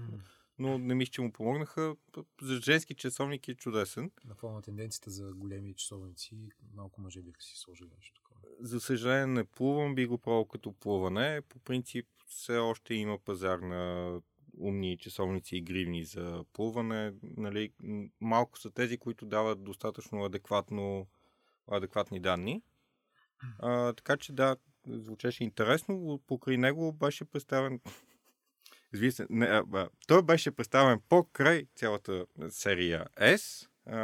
[0.59, 1.97] но не мисля, че му помогнаха.
[2.43, 4.11] За женски часовник е чудесен.
[4.25, 8.41] На фона на тенденцията за големи часовници, малко мъже биха си сложили нещо такова.
[8.61, 11.43] За съжаление не плувам, би го пробвал като плуване.
[11.49, 14.21] По принцип все още има пазар на
[14.59, 17.13] умни часовници и гривни за плуване.
[17.23, 17.73] Нали,
[18.21, 21.07] малко са тези, които дават достатъчно адекватно,
[21.71, 22.63] адекватни данни.
[23.59, 26.21] А, така че да, звучеше интересно.
[26.27, 27.81] Покрай него беше представен
[29.11, 33.69] се, не, а, а, той беше представен по-край цялата серия S.
[33.87, 33.97] А,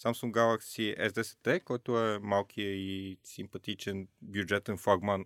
[0.00, 5.24] Samsung Galaxy S10T, който е малкият и симпатичен бюджетен флагман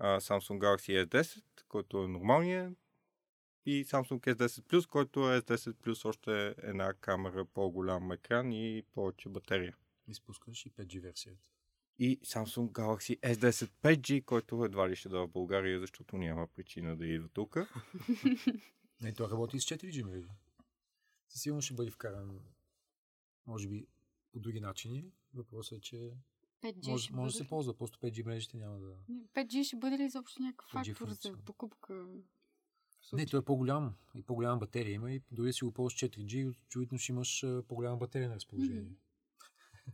[0.00, 1.42] Samsung Galaxy S10,
[1.74, 2.78] който е нормалният
[3.66, 9.28] и Samsung S10 Plus, който е S10 Plus още една камера, по-голям екран и повече
[9.28, 9.76] батерия.
[10.08, 11.40] Изпускаш и 5G версията.
[11.98, 16.96] И Samsung Galaxy S10 5G, който едва ли ще дава в България, защото няма причина
[16.96, 17.56] да идва тук.
[19.00, 20.28] Не, той работи с 4G мрежи.
[21.28, 22.40] Със сигурност ще бъде вкаран,
[23.46, 23.86] може би,
[24.32, 25.12] по други начини.
[25.34, 26.16] Въпросът е, че
[26.64, 28.86] 5G може, ще може да се ползва, просто 5G мрежите няма да...
[28.86, 28.94] ли?
[29.34, 32.06] 5G ще бъде ли изобщо някакъв 5G фактор за покупка?
[33.12, 36.98] Не, той е по-голям и по-голяма батерия има и дори си го ползваш 4G, очевидно
[36.98, 38.82] ще имаш по-голяма батерия на разположение.
[38.82, 38.94] Мгм.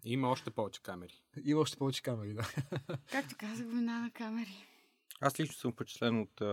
[0.05, 1.23] Има още повече камери.
[1.45, 2.43] И още повече камери, да.
[3.13, 4.67] Както казах, война на камери.
[5.21, 6.45] Аз лично съм впечатлен от а,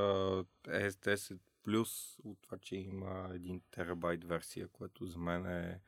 [0.67, 5.81] S10 Plus, от това, че има 1 терабайт версия, което за мен е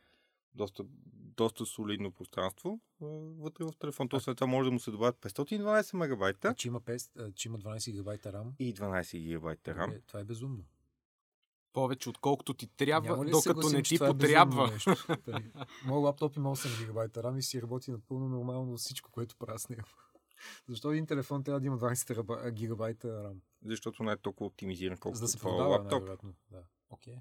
[0.53, 0.83] доста,
[1.13, 2.79] доста солидно пространство
[3.37, 4.09] вътре в телефон.
[4.09, 7.31] То след това може да му се добавят 512 мегабайта А, че, има 5, а,
[7.31, 8.51] че има 12 гигабайта RAM.
[8.59, 9.95] и 12 гигабайта RAM.
[9.95, 10.63] Е, това е безумно.
[11.73, 14.71] Повече отколкото ти трябва, Няма докато съгласим, не че ти това е потрябва.
[15.25, 15.33] Тъй.
[15.85, 19.69] Моят лаптоп има 8 гигабайта RAM и си работи напълно нормално всичко, което правя с
[19.69, 19.87] него.
[20.67, 23.37] Защо един телефон трябва да има 12 тераба- гигабайта RAM?
[23.65, 26.09] Защото не е толкова оптимизиран, За колкото да се това продава, лаптоп.
[26.51, 26.63] Да.
[26.89, 27.15] Окей.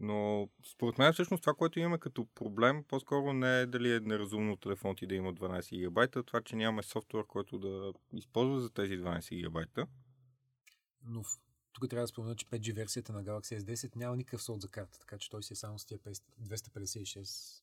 [0.00, 4.56] Но според мен всъщност това, което имаме като проблем, по-скоро не е дали е неразумно
[4.56, 8.98] телефон ти да има 12 гигабайта, това, че нямаме софтуер, който да използва за тези
[8.98, 9.86] 12 гигабайта.
[11.04, 11.22] Но
[11.72, 14.98] тук трябва да спомена, че 5G версията на Galaxy S10 няма никакъв слот за карта,
[14.98, 17.62] така че той си е само с тия 500 256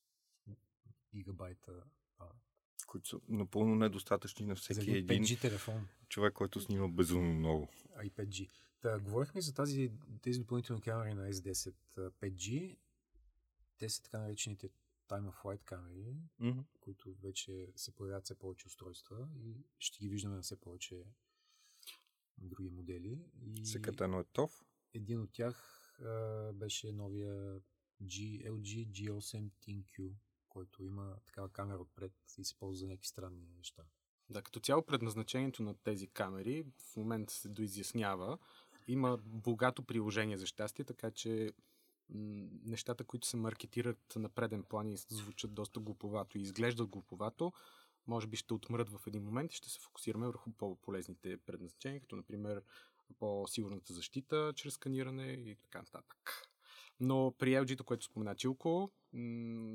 [1.15, 1.83] гигабайта
[2.87, 5.87] които са напълно недостатъчни на всеки един 5G телефон.
[6.09, 7.69] човек, който снима безумно много.
[7.95, 8.49] а и 5G.
[8.81, 12.77] Та, говорихме за тази, тези допълнителни камери на S10 а, 5G.
[13.77, 14.69] Те са така наречените
[15.07, 16.59] Time of Flight камери, Мгм.
[16.79, 21.03] които вече се появяват все повече устройства и ще ги виждаме на все повече
[22.37, 23.19] други модели.
[23.41, 24.63] И Секретено е ТОВ.
[24.93, 25.57] един от тях
[26.01, 27.61] а, беше новия
[28.03, 30.11] G, LG G8 ThinQ,
[30.49, 33.83] който има такава камера отпред и се ползва за някакви странни неща.
[34.29, 38.37] Да, като цяло предназначението на тези камери в момента се доизяснява.
[38.87, 41.51] Има богато приложение за щастие, така че
[42.65, 47.53] нещата, които се маркетират на преден план и звучат доста глуповато и изглеждат глуповато,
[48.07, 52.15] може би ще отмрат в един момент и ще се фокусираме върху по-полезните предназначения, като
[52.15, 52.61] например
[53.19, 56.47] по-сигурната защита чрез сканиране и така нататък.
[56.99, 58.91] Но при LG-то, което спомена Чилко,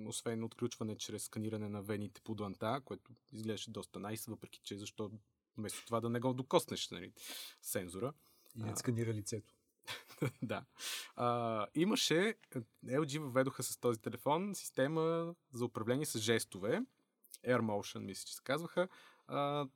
[0.06, 5.10] освен отключване чрез сканиране на вените по дланта, което изглеждаше доста найс, въпреки че защо
[5.56, 7.12] вместо това да не го докоснеш нали,
[7.62, 8.12] сензора.
[8.56, 9.54] И не сканира лицето.
[10.42, 10.64] да.
[11.16, 12.34] А, имаше,
[12.86, 16.82] LG въведоха с този телефон система за управление с жестове.
[17.46, 18.88] Air Motion, мисля, че се казваха.
[19.26, 19.66] А,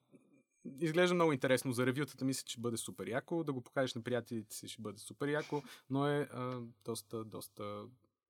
[0.80, 1.72] изглежда много интересно.
[1.72, 3.44] За ревютата мисля, че бъде супер яко.
[3.44, 7.84] Да го покажеш на приятелите си ще бъде супер яко, но е а, доста, доста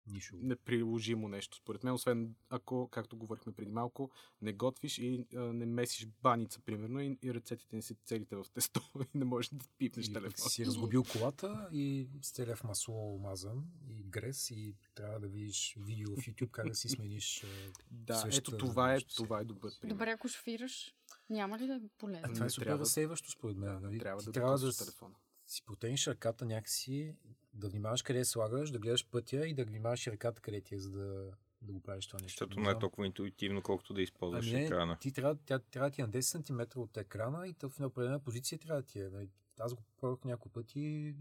[0.09, 0.43] Нишово.
[0.43, 4.11] неприложимо нещо, според мен, освен ако, както говорихме преди малко,
[4.43, 8.37] не готвиш и а, не месиш баница, примерно, и, и ръцете ти не си целите
[8.37, 10.51] в тесто и не можеш да пипнеш Или пък телефон.
[10.51, 16.11] си разгубил колата и с в масло омазан и грес и трябва да видиш видео
[16.11, 17.45] в YouTube как да си смениш.
[17.91, 19.95] Да, ето това е, това е добър пример.
[19.95, 20.95] Добре, ако шофираш,
[21.31, 22.23] няма ли да е полезно?
[22.25, 23.69] А това е Не супер трябва- разсейващо според мен.
[23.71, 23.99] Да, нали?
[23.99, 25.15] трябва да трябва да докосваш с- телефона.
[25.47, 27.35] си протегнеш ръката някакси, да
[27.67, 30.91] внимаваш къде слагаш, да гледаш пътя и да внимаваш и ръката къде ти е, за
[30.91, 31.31] да,
[31.63, 32.45] да го правиш това нещо.
[32.45, 34.97] Защото Не е толкова интуитивно, колкото да използваш Ами не, екрана.
[35.01, 38.21] ти трябва, тя, трябва да ти е на 10 см от екрана и в неопределена
[38.21, 39.09] позиция трябва да ти е.
[39.09, 39.29] Нали?
[39.61, 41.15] Аз го пробвах няколко пъти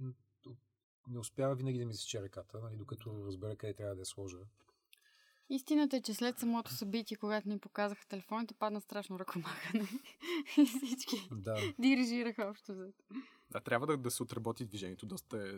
[1.10, 2.76] не успява винаги да ми сече ръката, нали?
[2.76, 4.38] докато разбера къде трябва да я сложа.
[5.50, 9.88] Истината е, че след самото събитие, когато ни показаха телефоните, падна страшно ръкомахане.
[10.58, 12.92] и всички Да, дирижираха общо за
[13.52, 15.06] Да, трябва да, да се отработи движението.
[15.06, 15.52] Доста е...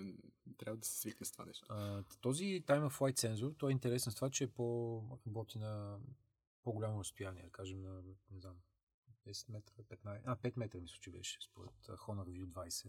[0.58, 1.66] Трябва да се свикне с това нещо.
[1.70, 5.58] А, този Time of Flight сензор, той е интересен с това, че е по, работи
[5.58, 5.98] на
[6.64, 8.56] по-голямо разстояние, да кажем на, не знам,
[9.28, 12.88] 10 метра, 15, а, 5 метра мисля, че беше, според Honor View 20.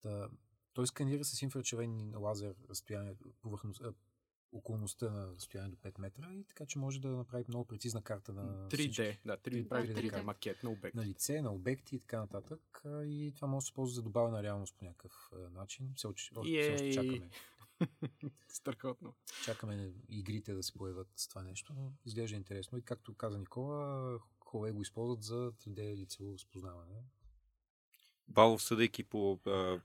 [0.00, 0.28] Та,
[0.72, 3.82] той сканира с инфрачервен лазер разстояние, повърхност,
[4.52, 8.32] околността на разстояние до 5 метра и така, че може да направи много прецизна карта
[8.32, 10.22] на 3D, всички- да, 3D, Да, прави 3D, 3D.
[10.22, 10.94] макет на обект.
[10.94, 12.82] на лице, на обекти и така нататък.
[12.86, 15.12] И това може да се ползва за добавена реалност по някакъв
[15.50, 15.92] начин.
[15.96, 16.92] Все, още- все още Ей!
[16.92, 17.30] чакаме.
[18.48, 19.14] Страхотно.
[19.44, 22.78] чакаме игрите да се появят с това нещо, но изглежда интересно.
[22.78, 26.94] И както каза Никола, Huawei го използват за 3D лицево разпознаване.
[28.28, 29.38] Балов, съдейки по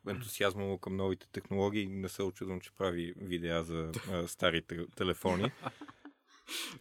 [0.08, 5.52] ентусиазма му към новите технологии, не се очудвам, че прави видеа за а, старите телефони.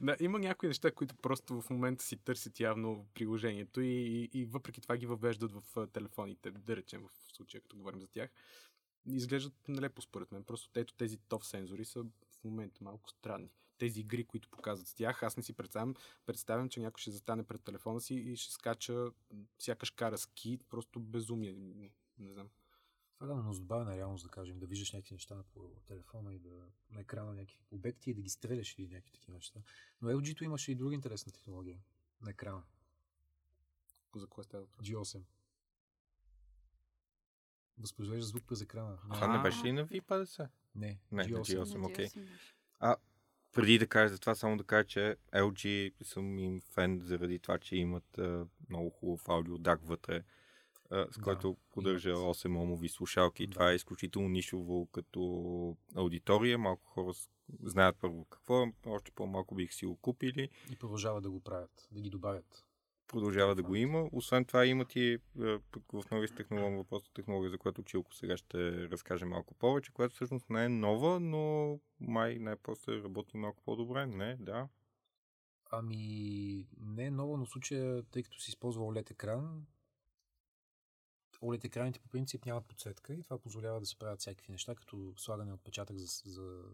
[0.01, 4.45] Да, има някои неща, които просто в момента си търсят явно приложението и, и, и
[4.45, 8.31] въпреки това ги въвеждат в телефоните, да речем в случая, като говорим за тях.
[9.11, 10.45] Изглеждат нелепо според мен.
[10.45, 13.51] Просто ето тези TOF сензори са в момента малко странни.
[13.79, 15.95] Тези игри, които показват с тях, аз не си представям,
[16.27, 19.11] представям, че някой ще застане пред телефона си и ще скача
[19.59, 21.53] сякаш кара ски, просто безумие.
[22.19, 22.49] Не знам.
[23.19, 26.39] Това да, но с добавена реалност, да кажем, да виждаш някакви неща по телефона и
[26.39, 29.61] да на екрана някакви обекти и да ги стреляш или някакви такива неща.
[30.03, 31.79] Но LG-то имаше и друга интересна технология
[32.21, 32.63] на екрана.
[34.17, 34.87] За кое става въпрос?
[34.87, 35.23] G8.
[37.79, 38.91] Възпроизвежда звук през екрана.
[38.91, 39.43] Не, Това не А.
[39.43, 40.49] беше ли на V50?
[40.75, 41.43] не, Не, на G8.
[41.43, 41.79] G8.
[41.79, 42.07] На окей.
[42.07, 42.97] 8 беше.
[43.53, 47.59] Преди да кажа за това, само да кажа, че LG съм им фен заради това,
[47.59, 50.23] че имат а, много хубав аудио DAC вътре,
[50.91, 52.37] а, с Да, който поддържа имат.
[52.37, 53.47] 8 омови слушалки.
[53.47, 53.53] Да.
[53.53, 56.59] Това е изключително нишово като аудитория.
[56.59, 57.13] Малко хора
[57.63, 60.49] знаят първо какво, е, още по-малко бих си го купили.
[60.73, 62.66] И продължават да го правят, да ги добавят.
[63.09, 64.09] Продължава да го има.
[64.13, 65.19] Освен това имат и
[65.71, 70.15] пък в новите технологии, въпросната технология, за която Чилко сега ще разкаже малко повече, която
[70.15, 74.07] всъщност не е нова, но май най-после работи малко по-добре.
[74.07, 74.69] Не, да.
[75.71, 79.67] Ами, не е ново, но в случая, тъй като се използва OLED екран,
[81.43, 85.15] OLED екраните по принцип нямат подсветка и това позволява да се правят всякакви неща, като
[85.17, 86.65] слагане на отпечатък за, за, за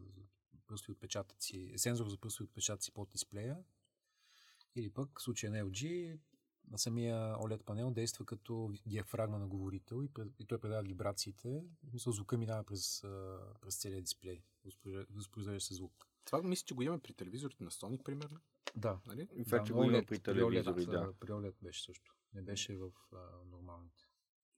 [0.67, 3.57] пръстови отпечатъци, сензор за пръстови отпечатъци под дисплея.
[4.77, 6.19] Или пък в случая на LG,
[6.71, 11.65] на самия OLED панел действа като диафрагма на говорител и, и той предава вибрациите.
[11.91, 13.01] Смисъл, звука минава през,
[13.61, 14.43] през целия дисплей.
[14.67, 16.07] Възпроизвежда- се звук.
[16.25, 18.41] Това мисля, че го имаме при телевизорите на Sony, примерно.
[18.77, 19.29] Да, Нали?
[19.37, 21.13] Вече да, го има OLED, при телевизори, OLED, да.
[21.21, 22.15] При OLED беше също.
[22.35, 24.05] Не беше в а, нормалните.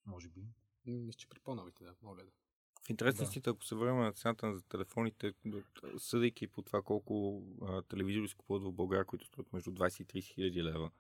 [0.07, 0.47] Може би.
[0.87, 2.25] Мисля, че при по-новите, да, да.
[2.87, 3.25] В интерес на Да.
[3.25, 5.33] истината, ако се върнем на цената на телефоните,
[5.99, 10.23] съдейки по това колко а, телевизори се купуват в България, които струват между 20 и
[10.23, 10.91] 30 хиляди лева,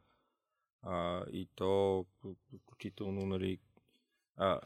[0.82, 2.06] а, и то
[2.62, 3.58] включително, нали,
[4.36, 4.60] а,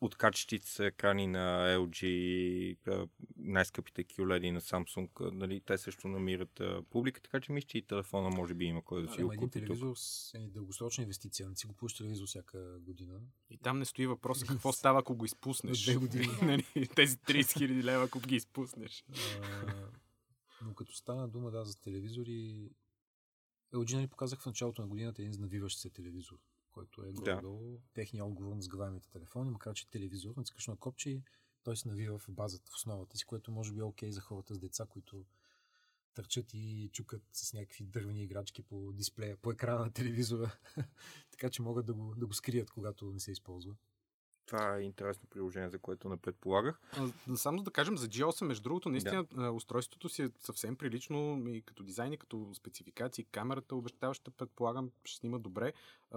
[0.00, 6.60] откачащите се екрани на LG, а, най-скъпите QLED на Samsung, а, нали, те също намират
[6.60, 9.26] а, публика, така че мисля, че и телефона може би има кой да си Ама
[9.26, 9.66] го един купи тук.
[9.66, 11.48] телевизор с е дългосрочна инвестиция.
[11.48, 13.20] Не си го пуща телевизор всяка година.
[13.50, 15.84] И там не стои въпроса какво става, ако го изпуснеш.
[15.84, 16.26] Две години.
[16.42, 19.04] Нали, Тези 30 хиляди лева, ако ги изпуснеш.
[19.42, 19.90] А,
[20.64, 22.70] но като стана дума да, за телевизори,
[23.74, 26.38] LG нали показах в началото на годината един навиващ се телевизор,
[26.72, 31.22] който е горе-долу техния отговор на сгъваемите телефони, макар че телевизор, натискаш на копче и
[31.62, 34.54] той се навива в базата, в основата си, което може би е окей за хората
[34.54, 35.24] с деца, които
[36.14, 40.58] търчат и чукат с някакви дървени играчки по дисплея, по екрана на телевизора,
[41.30, 43.74] така че могат да го, да го скрият, когато не се използва.
[44.50, 46.80] Това е интересно приложение, за което не предполагах.
[47.34, 49.52] Само за да кажем за G8, между другото, наистина да.
[49.52, 53.24] устройството си е съвсем прилично и като дизайн, и като спецификации.
[53.24, 55.72] Камерата обещаваща, предполагам, ще снима добре.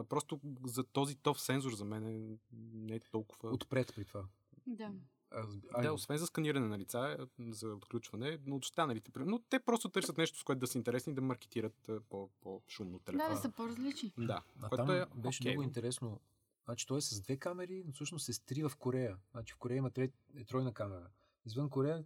[0.09, 2.37] Просто за този тов сензор за мен е,
[2.73, 3.49] не е толкова...
[3.49, 4.23] Отпред при това.
[4.67, 4.91] Да.
[5.31, 9.11] А, Да, освен за сканиране на лица, за отключване, но от останалите.
[9.17, 12.97] Но те просто търсят нещо, с което да са интересни и да маркетират по- по-шумно
[12.97, 13.29] Да, телефона.
[13.29, 14.13] да са по-различни.
[14.17, 16.19] Да, А което там е беше окей, много но- интересно.
[16.65, 19.17] Значи той е с две камери, но всъщност се стри в Корея.
[19.31, 21.09] Значи в Корея има трет, е тройна камера.
[21.45, 22.05] Извън Корея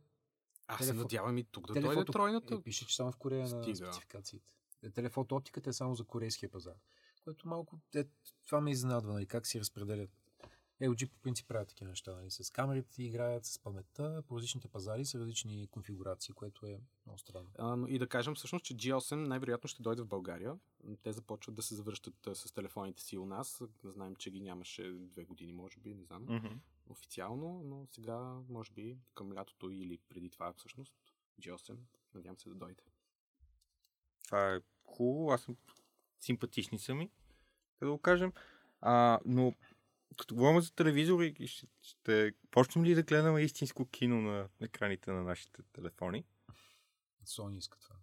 [0.67, 2.55] Аз се телефо- надявам и тук да телефото- дойде тройната.
[2.55, 3.75] Е, пише, че само в Корея на Стига.
[3.77, 4.53] спецификациите.
[4.83, 6.73] Е, Телефото оптиката е само за корейския пазар.
[7.23, 7.79] Което малко...
[7.95, 8.05] Е,
[8.45, 10.09] това ме изненадва, нали, как си разпределят.
[10.81, 12.15] LG по принцип правят такива неща.
[12.15, 17.19] Нали, с камерите играят, с паметта, по различните пазари са различни конфигурации, което е много
[17.19, 17.49] странно.
[17.57, 20.57] А, но и да кажем всъщност, че G8 най-вероятно ще дойде в България.
[21.03, 23.61] Те започват да се завръщат с телефоните си у нас.
[23.83, 26.47] Знаем, че ги нямаше две години, може би, не знам, Мгм.
[26.89, 28.19] официално, но сега,
[28.49, 30.93] може би, към лятото или преди това всъщност,
[31.41, 31.77] G8,
[32.13, 32.83] надявам се да дойде.
[34.25, 35.57] Това е хубаво, аз съм
[36.19, 37.11] симпатични са ми,
[37.79, 38.33] да го кажем.
[38.81, 39.53] А, но
[40.17, 45.23] като говорим за телевизори, ще, ще почнем ли да гледаме истинско кино на екраните на
[45.23, 46.25] нашите телефони?
[47.25, 47.95] Sony иска това.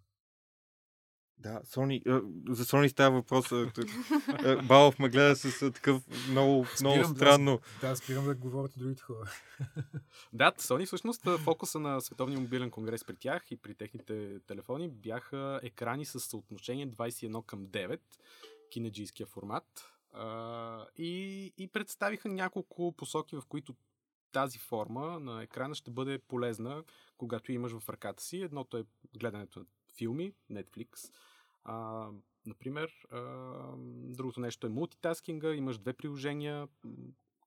[1.37, 2.01] Да, Sony,
[2.49, 3.45] за Sony става въпрос.
[4.67, 6.51] Балов ме гледа с такъв много,
[6.81, 7.59] много Спирам да- странно.
[7.81, 9.31] Да, спирам да говорят другите хора.
[10.33, 15.59] Да, Sony всъщност фокуса на Световния мобилен конгрес при тях и при техните телефони бяха
[15.63, 17.99] екрани с съотношение 21 към 9,
[18.71, 19.91] кинеджийския формат.
[20.97, 23.75] И, и представиха няколко посоки, в които
[24.31, 26.83] тази форма на екрана ще бъде полезна,
[27.17, 28.37] когато имаш в ръката си.
[28.37, 28.85] Едното е
[29.19, 29.65] гледането на
[29.97, 31.13] филми, Netflix.
[31.63, 32.09] А,
[32.45, 33.19] например, а,
[33.87, 35.53] другото нещо е мултитаскинга.
[35.53, 36.67] Имаш две приложения,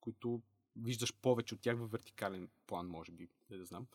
[0.00, 0.42] които
[0.76, 3.86] виждаш повече от тях в вертикален план, може би, не да знам.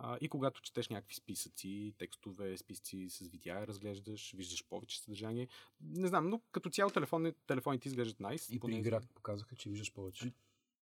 [0.00, 5.48] А, и когато четеш някакви списъци, текстове, списъци с видеа, разглеждаш, виждаш повече съдържание.
[5.80, 8.48] Не знам, но като цяло телефони, телефоните изглеждат найс.
[8.50, 10.32] И при игра показаха, че виждаш повече.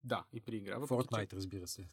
[0.04, 0.78] Да, и при игра.
[0.78, 1.88] въпреки, че- Fortnite, разбира се.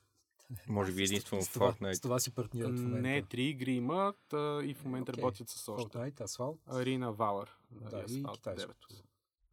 [0.68, 2.01] Може би единствено в С това, с Fortnite.
[2.01, 3.01] това си партнират в момента.
[3.01, 5.22] Не, три игри имат а, и в момента Окей.
[5.22, 5.97] работят с още.
[5.97, 6.57] Fortnite, Asphalt.
[6.68, 7.49] Арина Valor.
[7.72, 8.88] Да, и Asphalt китайското.
[8.89, 9.01] 9.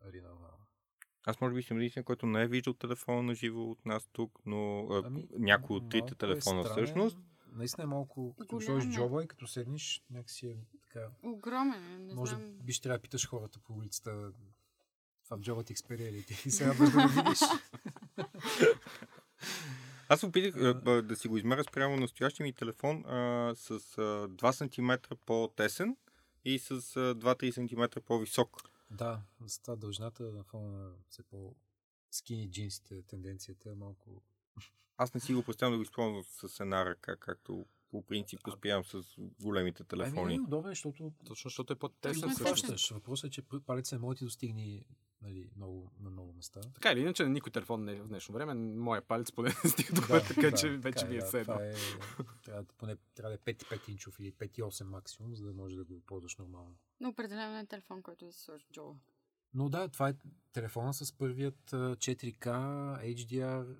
[0.00, 0.48] Арина Вала.
[1.24, 4.38] Аз може би съм единствен, който не е виждал телефона на живо от нас тук,
[4.46, 6.86] но Ами, някой от трите е телефона странен.
[6.86, 7.18] всъщност.
[7.53, 8.92] Наистина е малко, като сложиш е.
[8.92, 11.09] джоба и като седнеш, някакси е така.
[11.22, 12.53] Огромен е, не Може знам.
[12.62, 14.32] би ще трябва да питаш хората по улицата
[15.24, 17.38] това в джоба ти експерия ли ти и се радваш да видиш.
[20.09, 24.53] Аз опитах а, да си го измеря спрямо настоящия ми телефон а, с а, 2
[25.09, 25.96] см по-тесен
[26.44, 27.50] и с а, 2-3
[27.94, 28.57] см по-висок.
[28.90, 31.55] да, с това дължината на фона на все по
[32.11, 34.22] скини джинсите, тенденцията е малко...
[35.03, 38.84] Аз не си го представям да го използвам с една ръка, както по принцип успявам
[38.84, 39.03] с
[39.42, 40.34] големите телефони.
[40.34, 42.30] Ами, е удобен, защото Точно, защото е по-тесен.
[42.30, 42.90] е хващаш.
[42.90, 44.84] Въпросът е, че палец не може да ти достигне
[45.22, 46.61] нали, много, на много места.
[46.61, 48.55] Така или иначе, на никой телефон не е в днешно време.
[48.55, 51.55] Моя палец поне не стига до да, така че вече така ви е да, седно.
[51.55, 51.74] Това е,
[52.42, 55.84] трябва, да, поне, трябва да е 5,5 инчов или 5,8 максимум, за да може да
[55.84, 56.76] го ползваш нормално.
[57.00, 58.94] Но определено е телефон, който да се сложи джоба.
[59.55, 60.14] Но да, това е
[60.53, 62.46] телефона с първият а, 4K
[63.14, 63.76] HDR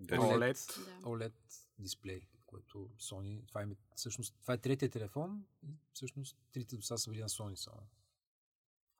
[0.00, 0.84] OLED.
[0.84, 1.08] Да.
[1.08, 1.32] OLED
[1.78, 6.98] дисплей, който Sony, това е, всъщност, това е третия телефон и всъщност трите до сега
[6.98, 7.86] са били на Sony само.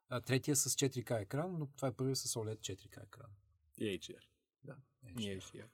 [0.09, 3.31] А, третия с 4K екран, но това е първият с OLED 4K екран.
[3.79, 4.25] И HDR.
[4.65, 5.69] Да, Ние HDR.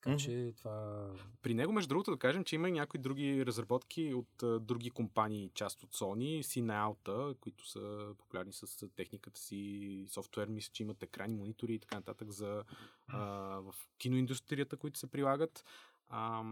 [0.00, 0.18] Така Мгм.
[0.18, 1.08] че това...
[1.42, 4.90] При него, между другото, да кажем, че има и някои други разработки от а, други
[4.90, 11.02] компании, част от Sony, Cinealta, които са популярни с техниката си, софтуер, мисля, че имат
[11.02, 12.64] екрани, монитори и така нататък за,
[13.08, 13.18] а,
[13.60, 15.64] в киноиндустрията, които се прилагат.
[16.08, 16.44] А,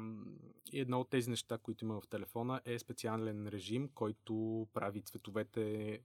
[0.72, 6.00] и едно от тези неща, които има в телефона е специален режим, който прави цветовете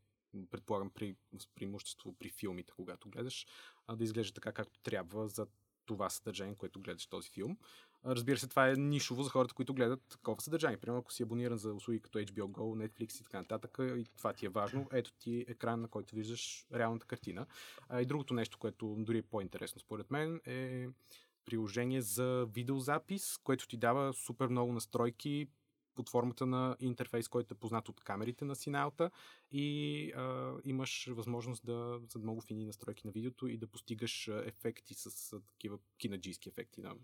[0.51, 1.15] предполагам при
[1.55, 3.47] преимущество при филмите, когато гледаш,
[3.87, 5.47] а, да изглежда така както трябва за
[5.85, 7.57] това съдържание, което гледаш този филм.
[8.05, 10.77] Разбира се, това е нишово за хората, които гледат такова съдържание.
[10.77, 14.33] Примерно, ако си абониран за услуги като HBO Go, Netflix и така нататък, и това
[14.33, 17.45] ти е важно, ето ти екран, на който виждаш реалната картина.
[18.01, 20.87] И другото нещо, което дори е по-интересно според мен, е
[21.45, 25.47] приложение за видеозапис, което ти дава супер много настройки
[25.95, 29.11] под формата на интерфейс, който е познат от камерите на сигналта
[29.51, 34.93] и а, имаш възможност да за много фини настройки на видеото и да постигаш ефекти
[34.93, 36.95] с такива кинаджийски ефекти на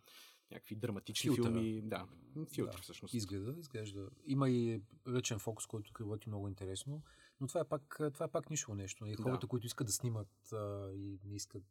[0.52, 1.54] някакви драматични Филтъра.
[1.54, 1.82] филми.
[1.82, 2.08] Да,
[2.54, 3.14] филтър Да, всъщност.
[3.14, 4.10] Изгледа, изглежда.
[4.26, 7.02] Има и ръчен фокус, който работи много интересно,
[7.42, 9.06] но това е пак, това е пак нишово нещо.
[9.06, 9.48] И хората, Да.
[9.48, 11.64] които искат да снимат а, и не искат,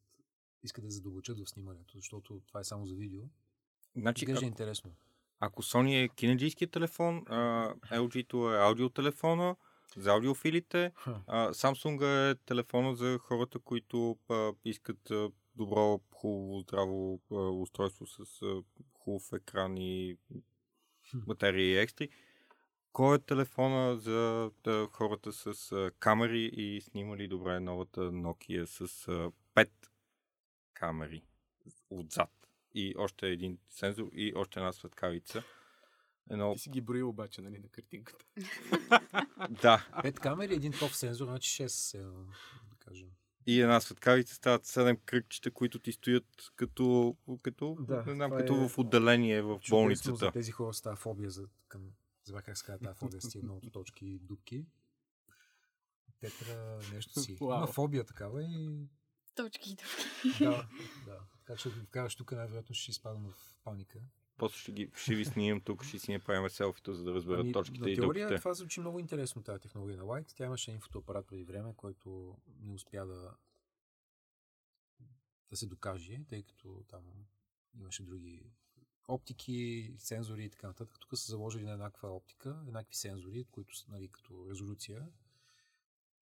[0.62, 3.22] искат да задълбочат в снимането, защото това е само за видео.
[3.96, 4.92] Значи, Изглежда ако, интересно.
[5.40, 9.56] Ако Sony е кинеджийския телефон, а, LG-то е аудиотелефона
[9.96, 10.92] за аудиофилите,
[11.26, 18.06] а, Samsung е телефона за хората, които а, искат а, добро, хубаво, здраво а, устройство
[18.06, 18.62] с а,
[18.92, 20.16] хубав екран и
[21.10, 21.18] Хм.
[21.26, 22.08] батерия и екстри.
[22.92, 29.08] Кой е телефона за да, хората с а, камери и снимали добре новата Nokia с
[29.08, 29.68] а, 5
[30.74, 31.22] камери
[31.90, 32.37] отзад
[32.78, 35.42] и още един сензор и още една светкавица.
[36.30, 38.24] Едно, Ти си ги броил обаче, нали, на картинката.
[39.62, 42.02] да, Пет камери, един топ сензор, значи 6, е,
[42.70, 43.08] да кажем.
[43.46, 46.24] и една светкавица стават 7 кръгчета, които ти стоят
[46.56, 50.16] като, като, Да, не знам, като е в отделение в Чудесно болницата.
[50.16, 51.82] За тези хора с тази фобия за, към,
[52.24, 54.66] забрах как се казва тази фобия с много точки и дубки.
[56.20, 57.36] Тетра нещо си.
[57.40, 57.58] Уау.
[57.58, 58.88] Има фобия такава и
[59.38, 59.76] Точки и
[60.44, 60.68] да,
[61.06, 61.20] да.
[61.38, 63.98] Така че ако вкараш тук, най-вероятно ще изпадам в паника.
[64.36, 67.52] После ще, ги, ще ви снимам тук, ще си направим селфито, за да разберат Ами,
[67.52, 68.38] точките на и теория дупките.
[68.38, 70.32] това звучи много интересно, тази технология на White.
[70.36, 73.34] Тя имаше един фотоапарат преди време, който не успя да,
[75.50, 77.02] да се докаже, тъй като там
[77.80, 78.42] имаше други
[79.08, 80.96] оптики, сензори и така нататък.
[81.00, 85.08] Тук са заложили на еднаква оптика, еднакви сензори, които са нали, като резолюция.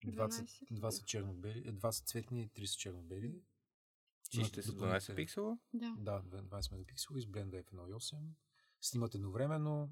[0.05, 0.67] Два са, 12.
[0.71, 3.41] два са черно-бели, е, два са цветни, три са черно-бели.
[4.29, 5.57] Чистите с 12 пиксела.
[5.73, 5.95] Да.
[5.99, 8.15] Да, 20 мегапиксела, с бленда F1.8.
[8.81, 9.91] Снимат едновременно.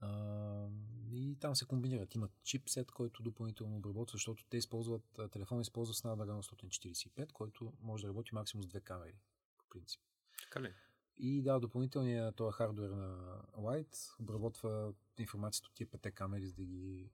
[0.00, 0.68] А,
[1.10, 2.14] и там се комбинират.
[2.14, 8.08] Имат чипсет, който допълнително обработва, защото те използват, телефон използва Snapdragon 845, който може да
[8.08, 9.18] работи максимум с две камери,
[9.58, 10.00] по принцип.
[10.42, 10.72] Така ли?
[11.16, 16.64] И да, допълнителният този хардвер на Light обработва информацията от тия пете камери, за да
[16.64, 17.10] ги...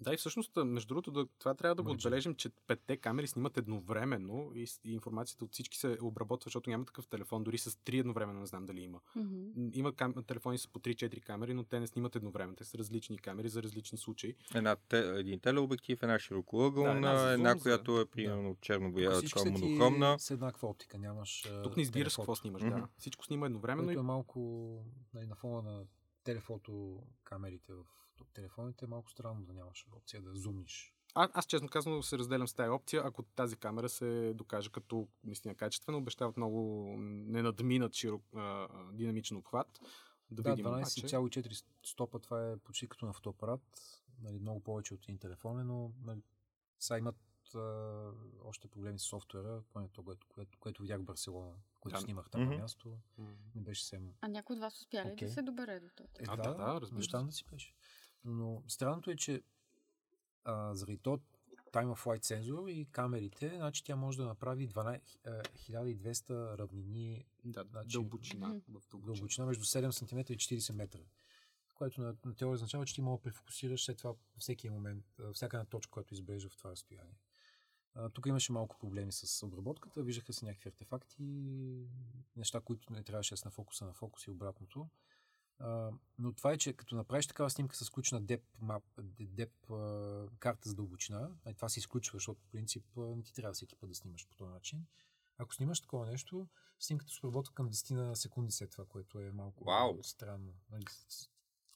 [0.00, 3.56] Да, и всъщност, между другото, да, това трябва да го отбележим, че петте камери снимат
[3.56, 8.40] едновременно и, информацията от всички се обработва, защото няма такъв телефон, дори с три едновременно
[8.40, 9.00] не знам дали има.
[9.16, 9.24] М,
[9.72, 10.14] Има кам...
[10.26, 12.56] телефони с по 3-4 камери, но те не снимат едновременно.
[12.56, 14.34] Те са различни камери за различни случаи.
[14.54, 19.44] Една, те, един телеобектив, една широкоъгълна, Да, една зум, която е примерно черно-бяла, така са
[19.44, 20.16] ти монохромна.
[20.18, 21.50] с еднаква оптика, нямаш...
[21.62, 22.22] Тук не избираш телефото.
[22.22, 22.62] какво снимаш.
[22.62, 22.76] Мгм.
[22.76, 22.88] Да.
[22.98, 23.88] Всичко снима едновременно.
[23.88, 24.00] Което И...
[24.00, 24.40] е малко
[25.14, 25.84] нали, на фона на
[26.24, 27.84] телефото камерите в
[28.34, 30.94] телефоните е малко странно да нямаш опция да зумниш.
[31.14, 35.08] А, аз честно казано се разделям с тази опция, ако тази камера се докаже като
[35.24, 39.80] наистина качествена, обещават много не надминат широк, а, динамичен обхват.
[40.30, 41.06] Да, Да, видим обаче.
[41.06, 43.62] 12,4 стопа, това е почти като на фотоапарат,
[44.22, 46.22] нали, много повече от един телефон, е, но нали,
[46.78, 47.16] сега имат
[47.54, 48.10] а,
[48.44, 52.00] още проблеми с софтуера, поне то, което, което, което видях в Барселона, което Да.
[52.00, 52.60] снимах там на Мгм.
[52.60, 52.98] място,
[53.54, 55.28] не беше съвсем А някой от вас успя ли Окей.
[55.28, 56.08] да се добере до този?
[56.18, 57.30] Е, А, да, да, разбира обещавам се.
[57.30, 57.74] да си беше.
[58.24, 59.42] Но странното е, че
[60.44, 61.20] а, заради то
[61.72, 67.24] Time of Flight сензор и камерите, значи тя може да направи 12, а, 1200 равнини
[67.44, 68.48] Да, Значи- дълбочина.
[68.48, 69.02] В дълбочина.
[69.04, 71.00] дълбочина между 7 см и 40 метра.
[71.74, 75.32] Което на, на теория означава, че ти мога да префокусираш след това всеки момент, а,
[75.32, 77.18] всяка една точка, която избереш в това разстояние.
[77.94, 81.22] А, тук имаше малко проблеми с обработката, виждаха се някакви артефакти,
[82.36, 84.88] неща, които не трябваше да са на фокуса на фокус и обратното.
[85.58, 88.84] А, но това е, че като направиш такава снимка с включена деп, мап,
[89.20, 93.52] деп а, карта за дълбочина, а това се изключва, защото по принцип не ти трябва
[93.52, 94.86] всеки път да снимаш по този начин.
[95.38, 96.48] Ако снимаш такова нещо,
[96.78, 100.02] снимката се обработва към 10 на секунди след това, което е малко Вау!
[100.02, 100.54] странно.
[100.70, 100.84] Нали,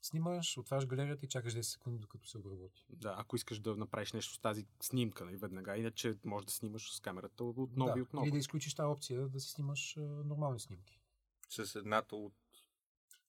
[0.03, 2.87] Снимаш, отваряш галерията и чакаш 10 секунди, докато се обработи.
[2.91, 6.93] Да, ако искаш да направиш нещо с тази снимка, нали, веднага, иначе можеш да снимаш
[6.93, 7.99] с камерата отново да.
[7.99, 8.27] и отново.
[8.27, 11.01] Или да изключиш тази опция да си снимаш а, нормални снимки.
[11.49, 12.35] С едната от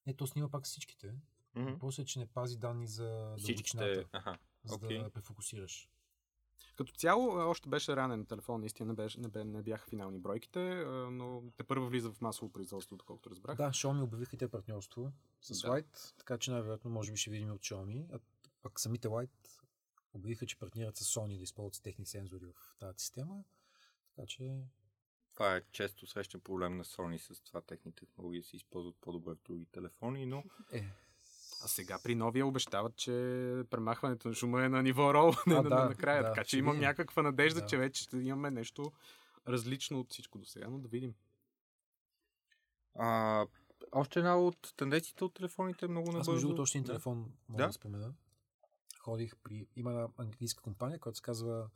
[0.07, 1.15] Не, то снима пак всичките.
[1.55, 1.73] Мгм.
[1.79, 3.77] После, че не пази данни за всичките.
[3.77, 4.37] дълбочината, Аха.
[4.63, 5.89] за да префокусираш.
[6.75, 10.59] Като цяло, още беше ранен телефон, наистина не, беше, не, бе, не бяха финални бройките,
[11.11, 13.57] но те първо влиза в масово производство, доколкото разбрах.
[13.57, 15.67] Да, Xiaomi обявиха те партньорство с Да.
[15.67, 18.05] Light, така че най-вероятно може би ще видим от Xiaomi.
[18.13, 18.19] А
[18.61, 19.29] пък самите Light
[20.13, 23.43] обявиха, че партнират с Sony да използват техни сензори в тази система.
[24.15, 24.63] Така че
[25.39, 29.43] Това е често срещан проблем на Sony с това техни технологии се използват по-добре в
[29.45, 30.79] други телефони, но е,
[31.63, 33.11] А сега при новия обещават, че
[33.69, 36.23] премахването на шума е на ниво рол, не А, на, да, на, накрая.
[36.23, 37.65] да, така че имам някаква надежда, Да.
[37.65, 38.91] че вече ще имаме нещо
[39.47, 41.13] различно от всичко до сега, но да видим.
[42.95, 43.45] а,
[43.91, 46.31] още една от тенденциите от телефоните е много Аз набързо.
[46.31, 46.91] между другото още един Да.
[46.91, 47.17] телефон
[47.49, 47.67] мога Да.
[47.67, 48.13] да, спомена.
[48.99, 49.67] Ходих при...
[49.75, 51.69] Има една английска компания, която се казва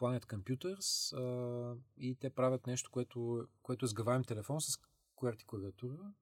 [0.00, 4.78] Planet Computers а, и те правят нещо, което, което е сгъваем телефон с
[5.16, 6.12] QWERTY клавиатура.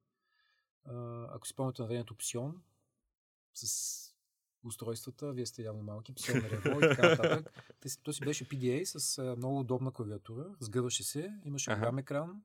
[0.84, 2.52] А, ако си спомняте на времето Psion
[3.54, 4.14] с
[4.64, 7.52] устройствата, вие сте явно малки, Psion Revo и така нататък.
[8.02, 12.42] То си беше PDA с а, много удобна клавиатура, сгъваше се, имаше голям екран,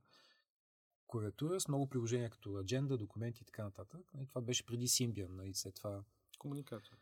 [1.07, 4.11] клавиатура с много приложения като Agenda, документи и така нататък.
[4.21, 6.03] И това беше преди Symbian, нали, след това
[6.39, 6.97] Комуникатор.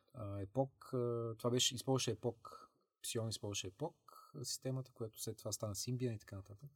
[0.94, 2.68] а, това беше, използваше Epoch,
[3.04, 4.11] Psion използваше а,
[4.44, 6.70] системата, която след това стана Symbian и така нататък.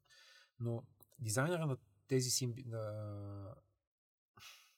[0.59, 0.83] Но
[1.19, 1.77] дизайнера на
[2.07, 3.55] тези Symbian, на...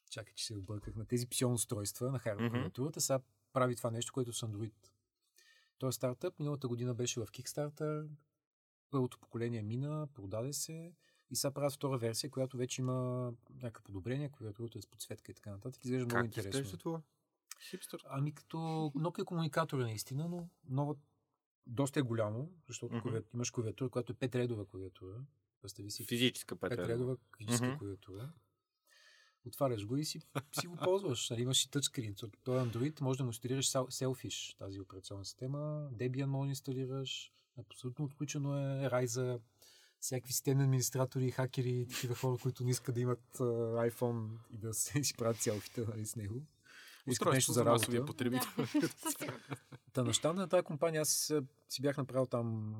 [0.10, 3.20] чакай, че се обърках, на тези Psion устройства на хардвер клавиатурата, сега
[3.54, 4.74] прави това нещо, което с Android.
[5.78, 8.08] Той е стартъп, миналата година беше в Kickstarter,
[8.90, 10.94] първото поколение мина, продаде се
[11.30, 15.36] и сега правят втора версия, която вече има някакво подобрение, клавиатурата е с подсветка и
[15.36, 15.86] така нататък.
[15.86, 16.50] Изглежда много Как интересно.
[16.50, 17.02] изглежда това?
[17.70, 18.04] Хипстър.
[18.10, 18.58] Ами като
[18.96, 20.96] Nokia комуникатор е наистина, но нова,
[21.68, 23.24] доста е голямо, защото mm-hmm.
[23.34, 25.16] имаш клавиатура, която е петредова клавиатура.
[25.62, 26.84] Представи си Физическа петредова.
[26.84, 27.78] петредова физическа Мгм.
[27.78, 28.34] клавиатура.
[29.48, 30.22] Отваряш го и си,
[30.60, 31.30] си го ползваш.
[31.30, 32.16] Нали, имаш и тъчскрин.
[32.44, 35.90] Той е Android, може да му инсталираш Selfish, тази операционна система.
[35.94, 37.32] Debian може да инсталираш.
[37.60, 39.40] Абсолютно отключено е Ryza.
[40.00, 43.44] Всякакви системни администратори, хакери, такива хора, които не искат да имат а,
[43.90, 46.46] iPhone и да се си правят селфита нали, с него.
[47.08, 48.06] Искат нещо за работа.
[48.06, 48.50] потребител.
[49.94, 51.34] Та на щанда на тази компания аз
[51.70, 52.76] си бях направил там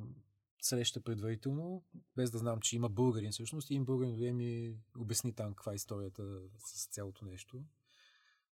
[0.62, 1.84] среща предварително,
[2.16, 3.70] без да знам, че има българин всъщност.
[3.70, 7.64] И един българин дойде ми обясни там каква е историята с цялото нещо.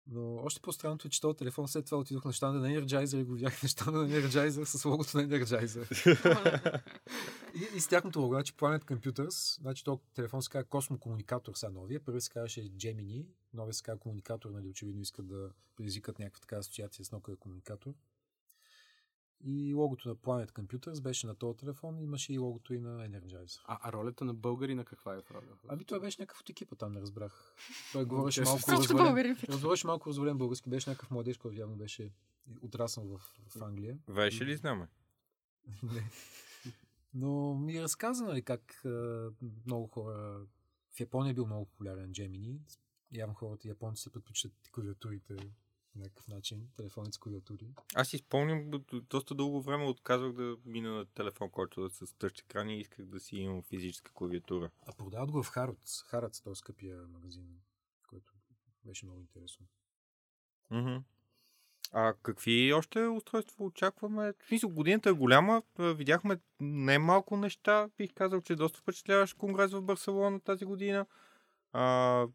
[0.08, 3.24] Но още по-странното е, че този телефон след това отидох на щанда на Energizer и
[3.24, 6.82] го видях на щанда на Energizer с логото на Energizer.
[7.56, 11.54] и, и с тяхното лого, значи Planet Computers, значи този телефон се казва Cosmo Комуникатор,
[11.54, 12.00] сега новия.
[12.00, 16.58] Първият се казваше Gemini, новия се казва Комуникатор, нали очевидно искат да предизвикат някаква така
[16.58, 17.94] асоциация с Nokia Комуникатор.
[19.48, 23.62] И логото на Planet Computers беше на този телефон, имаше и логото и на Energizer.
[23.66, 25.58] А, а ролята на българина каква е в роля?
[25.68, 27.56] Ами той беше някакъв от екипа там, не разбрах.
[27.92, 29.38] Той говореше малко развален.
[29.52, 32.12] говореше малко развален български, беше някакъв младеж, който явно беше
[32.62, 33.98] отраснал в, в Англия.
[34.08, 34.88] Веше ли знаме?
[35.84, 36.10] Не.
[37.14, 39.30] Но ми разказа, нали, как а,
[39.66, 40.46] много хора...
[40.92, 42.60] В Япония е бил много популярен Gemini.
[43.12, 45.36] Явно хората японци се предпочитат клавиатурите
[45.96, 46.68] по някакъв начин,
[47.12, 47.68] с клавиатури.
[47.96, 48.72] Аз си спомням,
[49.10, 53.06] доста дълго време отказвах да мина на телефон, който е с тъч екран и исках
[53.06, 54.70] да си имам физическа клавиатура.
[54.88, 56.02] А продават го в Харац.
[56.02, 57.46] Харац, този скъпия магазин,
[58.10, 58.34] който
[58.86, 59.66] беше много интересно.
[60.72, 60.96] Мгм.
[61.92, 64.34] А какви още устройства очакваме?
[64.40, 65.64] В смисъл, годината е голяма.
[65.78, 67.90] а, Видяхме не малко неща.
[67.98, 71.06] Бих казал, че е доста впечатляващ конгрес в Барселона тази година.
[71.74, 72.28] А,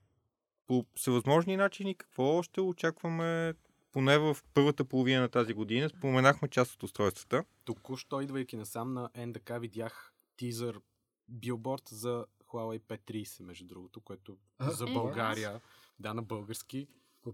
[0.70, 3.54] по всевъзможни начини, какво още очакваме
[3.92, 5.88] поне в първата половина на тази година?
[5.88, 7.44] Споменахме част от устройствата.
[7.64, 10.80] Току-що идвайки насам на НДК видях тизър
[11.28, 15.60] билборд за Huawei P30, между другото, което А, за е, България,
[16.00, 16.88] да, на български.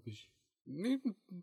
[0.04, 0.30] Пише?
[0.66, 1.00] Не,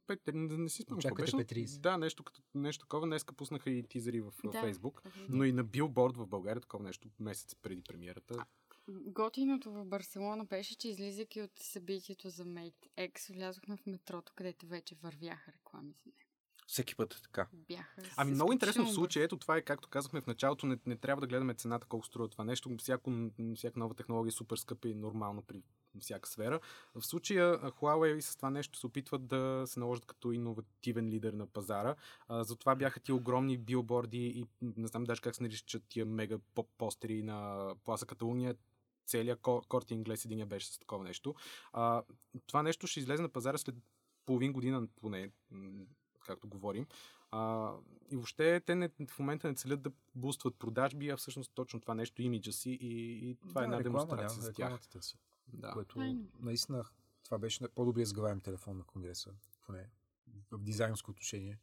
[0.07, 1.13] P, не, не си спомням.
[1.17, 1.79] но- P30.
[1.79, 3.07] Да, нещо, като, нещо такова.
[3.07, 4.61] Днеска пуснаха и тизъри в Да.
[4.61, 5.01] Фейсбук.
[5.29, 8.45] Но и на билборд в България, такова нещо, месец преди премиерата.
[8.89, 14.67] Готиното в Барселона беше, че излизайки от събитието за Mate X, влязохме в метрото, където
[14.67, 16.23] вече вървяха реклами за него.
[16.67, 17.47] Всеки път е така.
[17.53, 20.95] Бяха Ами много интересно в случая, ето това е, както казахме в началото, не, не
[20.95, 22.75] трябва да гледаме цената колко струва това нещо.
[22.77, 23.11] Всяко,
[23.55, 25.63] всяка нова технология е супер скъпа и нормално при
[25.99, 26.59] всяка сфера.
[26.95, 31.47] В случая Huawei с това нещо се опитват да се наложат като иновативен лидер на
[31.47, 31.95] пазара.
[32.27, 36.37] А, затова бяха ти огромни билборди и не знам даже как се наричат тия мега
[36.55, 38.55] поп постери на Пласа Каталуния.
[39.05, 41.35] Целият ко- корти инглес единия беше с такова нещо.
[41.73, 42.03] А,
[42.47, 43.75] това нещо ще излезе на пазара след
[44.25, 45.31] половин година поне,
[46.25, 46.87] както говорим.
[47.31, 47.73] А,
[48.11, 51.95] и въобще те не, в момента не целят да бустват продажби, а всъщност точно това
[51.95, 54.87] нещо имиджа си и, и това е една реклама, демонстрация няма, за тях.
[54.87, 55.17] търси.
[55.47, 55.71] Да.
[55.71, 55.99] Което
[56.39, 56.85] наистина
[57.23, 59.31] това беше по-добрият сгъваем телефон на Конгреса,
[59.65, 59.89] поне
[60.51, 61.59] в дизайнско отношение.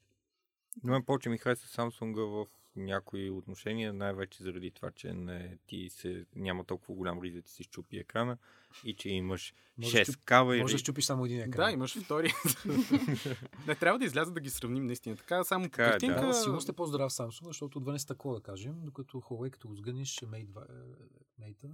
[0.83, 2.47] Но мен повече ми хареса Samsung в
[2.77, 7.51] някои отношения, най-вече заради това, че не, ти се, няма толкова голям риск да ти
[7.53, 8.39] се щупи екрана
[8.85, 10.61] и че имаш Може да 6 щуп- кавери.
[10.61, 11.67] Може да щупиш само един екран.
[11.67, 12.33] Да, имаш втори.
[13.67, 15.17] не, трябва да излязат да ги сравним наистина.
[15.17, 15.93] Така, само по Така е, да.
[15.93, 16.27] картинка...
[16.27, 19.75] Да, сигурно сте по-здрав Samsung, защото отвън е стъкло, да кажем, докато Huawei, като го
[19.75, 21.65] сгънеш, Mate, 2, е, Mate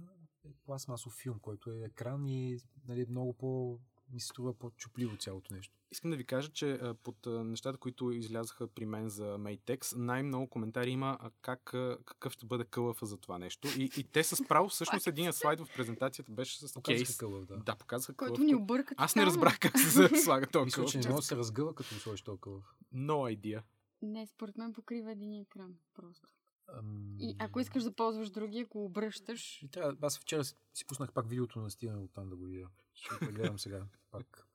[0.45, 3.79] е пластмасов филм, който е екран и нали, много по
[4.13, 5.73] ми се струва по-чупливо цялото нещо.
[5.91, 10.89] Искам да ви кажа, че под нещата, които излязаха при мен за Matex, най-много коментари
[10.91, 11.63] има как,
[12.05, 13.67] какъв ще бъде кълъфа за това нещо.
[13.77, 17.17] И, и те с право, всъщност един слайд в презентацията беше с Показаха кейс.
[17.17, 17.57] кълъв, да.
[17.57, 18.47] Да, показаха Който кълъв.
[18.47, 18.93] ни обърка.
[18.97, 20.91] Аз не разбрах как се слага този Мисля, кълъв.
[20.91, 22.63] че не може да се разгъва, като му сложиш този кълъв.
[22.93, 23.61] No idea.
[24.01, 25.73] Не, според мен покрива един екран.
[25.93, 26.29] Просто.
[26.73, 30.55] Ам, И ако искаш да ползваш другия, ако обръщаш, И трябва, аз вчера си,
[30.87, 32.67] пуснах пак видеото на Стивен от там да го видя.
[32.93, 34.47] Ще го гледам сега пак.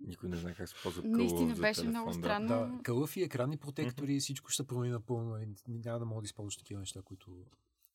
[0.00, 2.14] Никой не знае как се ползва наистина кълъв за беше телефон, много да.
[2.14, 2.48] странно.
[2.48, 5.46] Да, кълъв и екранни протектори, всичко ще се промени напълно.
[5.68, 7.44] Няма да мога да използваш такива неща, които...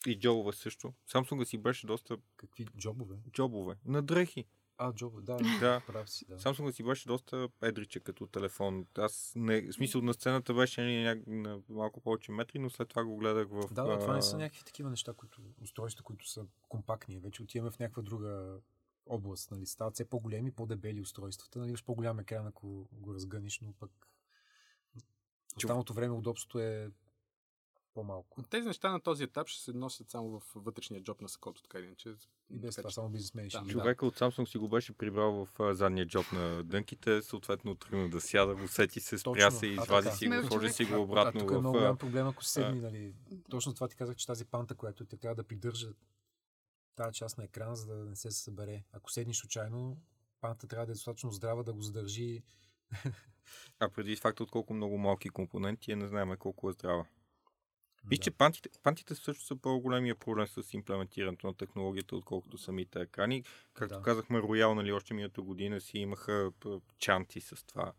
[0.07, 0.93] И джобове също.
[1.09, 3.15] Samsung си беше доста Какви джобове?
[3.31, 3.75] джобове.
[3.85, 4.45] На дрехи.
[4.77, 5.81] А, джобове, да, Да.
[5.87, 6.37] прав си, да.
[6.37, 8.85] Samsung си беше доста едриче като телефон.
[8.97, 12.89] Аз не, в смисъл на сцената беше нали, ня, на малко повече метри, но след
[12.89, 13.73] това го гледах в...
[13.73, 17.19] Да, да, това не са някакви такива неща, които, устройства, които са компактни.
[17.19, 18.59] Вече отиваме в някаква друга
[19.05, 19.51] област.
[19.51, 19.65] Нали.
[19.65, 21.59] Стават все по-големи, по-дебели устройствата.
[21.59, 21.75] Нали.
[21.85, 23.91] По-голям екран, ако го разгъниш, но пък
[25.57, 26.91] останалото време удобството е
[27.95, 28.43] по-малко.
[28.49, 31.79] Тези неща на този етап ще се носят само в вътрешния джоб на сакото, така
[31.79, 32.15] или иначе.
[32.49, 33.71] И без това че- само бизнесмени ще Да.
[33.71, 38.09] Човека от Samsung си го беше прибрал в а, задния джоб на дънките, съответно тръгна
[38.09, 41.39] да сяда, усети се, спря се, А, извади си го, сложи си го А, обратно
[41.39, 43.13] тук е много голям а, проблем, ако седни, нали.
[43.49, 45.87] Точно това ти казах, че тази панта, която те трябва да придържа
[46.95, 48.83] тази част на екрана, за да не се събере.
[48.91, 49.97] Ако седнеш случайно,
[50.41, 52.43] панта трябва да е достатъчно здрава да го задържи.
[53.79, 57.05] А преди факта от колко много малки компоненти, е, не знаем колко е здрава.
[58.07, 58.23] Виж, Да.
[58.23, 63.43] че пантите, пантите също са по-големия проблем с имплементирането на технологията, отколкото самите екрани.
[63.73, 64.01] Както Да.
[64.01, 66.51] казахме, Royal, нали, още миналата година си имаха
[66.97, 67.93] чанти с това.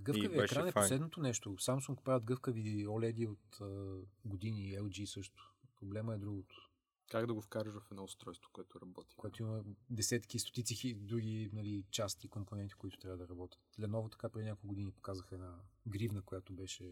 [0.00, 0.84] Гъвкави екран е файн.
[0.84, 1.50] последното нещо.
[1.50, 5.52] Samsung правят гъвкави OLED от а, години, LG също.
[5.76, 6.68] Проблема е другото,
[7.10, 9.16] Как да го вкараш в едно устройство, което работи.
[9.16, 13.60] което има десетки, стотици хи, други нали, части, компоненти, които трябва да работят.
[13.80, 15.54] Lenovo така преди няколко години показаха една
[15.88, 16.84] гривна, която беше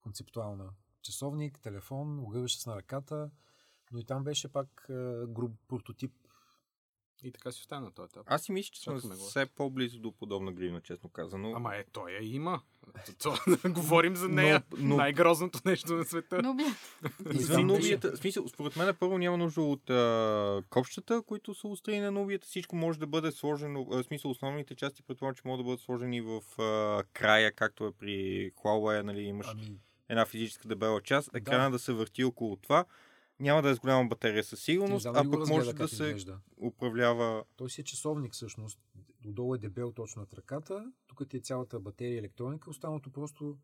[0.00, 0.70] концептуална.
[1.02, 3.30] Часовник, телефон, огъваше с на ръката,
[3.92, 6.12] но и там беше пак а, груб прототип.
[7.22, 8.26] И така си остана на този етап.
[8.26, 11.52] Аз си мисля, че сме все по-близо до подобна гривна, честно казано.
[11.56, 12.62] Ама е, той я има.
[13.22, 14.62] То, то, говорим за нея.
[14.72, 16.42] Но- но- Най-грозното нещо на света.
[17.32, 22.10] Извън в смисъл, според мен първо няма нужда от а, копчета, които са устрани на
[22.10, 22.46] нубията.
[22.46, 25.80] Всичко може да бъде сложено, а, в смисъл основните части предполагам, че могат да бъдат
[25.80, 28.12] сложени в а, края, както е при
[28.52, 29.78] Huawei, нали, имаш Ами,
[30.08, 31.70] една физическа дебела част, екрана да.
[31.70, 32.84] да се върти около това.
[33.40, 36.38] Няма да е с голяма батерия със сигурност, а пък може да се изглежда.
[36.56, 37.44] управлява...
[37.56, 38.80] Той си е часовник всъщност.
[39.26, 40.92] Отдолу е дебел точно над ръката.
[41.06, 42.70] Тук ти е цялата батерия електроника.
[42.70, 43.56] Останалото просто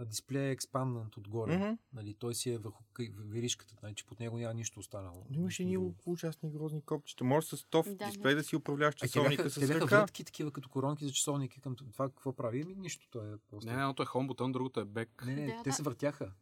[0.00, 1.56] дисплея е експанднат отгоре.
[1.58, 1.78] Мгм.
[1.92, 2.82] Нали, той си е върху
[3.18, 5.26] веришката, нали, че под него няма нищо останало.
[5.30, 5.94] Но Имаше Нищо ни друго.
[6.06, 7.24] ужасни грозни копчета.
[7.24, 9.74] Може с тов Да, дисплей да си управляваш А те бяха, часовника те с бяха
[9.74, 9.86] ръка.
[9.86, 12.62] вратки, такива като коронки за часовники към това какво прави.
[12.62, 13.66] Ами нищо, той е просто.
[13.66, 15.24] Не, едното е home бутон, другото е back.
[15.26, 15.76] не, не, Да, те да.
[15.76, 16.32] се въртяха.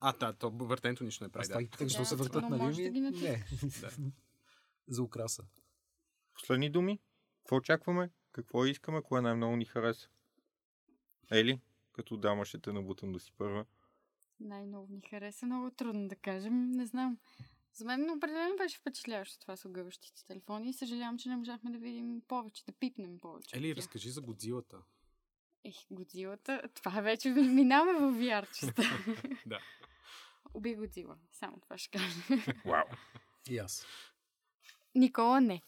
[0.00, 1.42] А, да, то въртенето нищо не прави.
[1.42, 1.68] Аз Да.
[1.80, 2.58] защо Да, се въртат, нали?
[2.74, 3.96] да Ми, ги натиснеш.
[3.98, 4.12] Не.
[4.88, 5.44] за украса.
[6.34, 6.98] Последни думи.
[7.38, 8.10] Какво очакваме?
[8.32, 9.02] Какво искаме?
[9.02, 10.08] Кое най-много ни хареса?
[11.30, 11.60] Ели,
[11.92, 13.64] като дама ще те набутам да си първа.
[14.40, 15.46] най-много ми хареса.
[15.46, 16.70] Много трудно да кажем.
[16.70, 17.18] Не знам.
[17.72, 21.78] За мен определено беше впечатляващо това с огъващите телефони и съжалявам, че не можахме да
[21.78, 23.56] видим повече, да пипнем повече.
[23.56, 24.76] Ели, разкажи за Годзилата.
[25.64, 26.62] Ех, Годзилата.
[26.74, 28.82] Това вече ми- минаваме в VR частта.
[29.46, 29.58] Да.
[30.54, 31.16] Уби Годзила.
[31.32, 32.14] Само това ще кажа.
[32.64, 32.84] Вау!
[33.48, 33.86] И аз.
[34.94, 35.62] Никола не.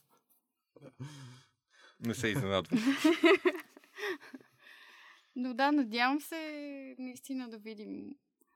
[2.01, 2.81] Не се изненадвам.
[5.37, 8.15] Но да, надявам се наистина да видим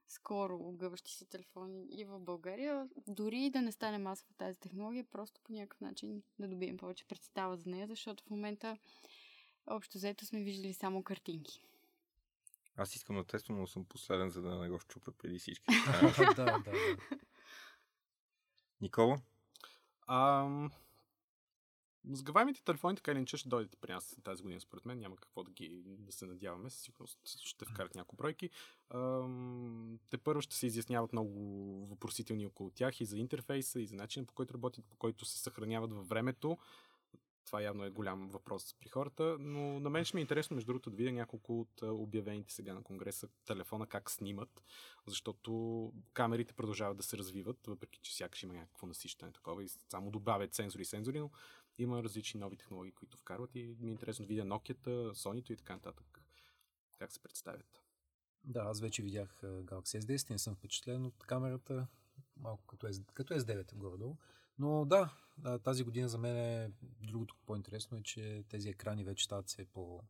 [0.08, 2.88] скоро огъващи се телефони и в България.
[3.08, 7.04] Дори и да не стане масова тази технология, просто по някакъв начин да добием повече
[7.04, 8.78] представа за нея, защото в момента
[9.66, 11.62] общо взето сме виждали само картинки.
[12.76, 15.64] Аз искам да тествам, но съм последен, за да не го щупя преди всички.
[16.36, 16.72] да, да, да.
[18.80, 19.20] Никола?
[20.08, 20.70] Ам...
[22.12, 24.98] Сгъваемите телефони така или иначе ще дойдат при нас тази година, според мен.
[24.98, 26.70] Няма какво да ги да се надяваме.
[26.70, 28.50] Със сигурност ще вкарат няколко бройки.
[28.94, 29.98] Ам...
[30.10, 31.32] Те първо ще се изясняват много
[31.86, 35.38] въпросителни около тях и за интерфейса, и за начина по който работят, по който се
[35.38, 36.58] съхраняват във времето.
[37.46, 40.66] това явно е голям въпрос при хората, но на мен ще ми е интересно, между
[40.66, 44.62] другото, да видя няколко от обявените сега на Конгреса телефона как снимат,
[45.06, 50.10] защото камерите продължават да се развиват, въпреки че сякаш има някакво насищане такова и само
[50.10, 51.30] добавят сензори и сензори, но
[51.78, 55.56] има различни нови технологии, които вкарват и ми е интересно да видя Nokia, Sony и
[55.56, 56.16] така нататък
[56.98, 57.82] как се представят.
[58.44, 61.86] Да, аз вече видях Galaxy S10 и не съм впечатлен от камерата,
[62.36, 64.16] малко като, S, като S9 горе-долу.
[64.58, 65.10] Но да,
[65.64, 70.02] тази година за мен е другото по-интересно е, че тези екрани вече стават все по...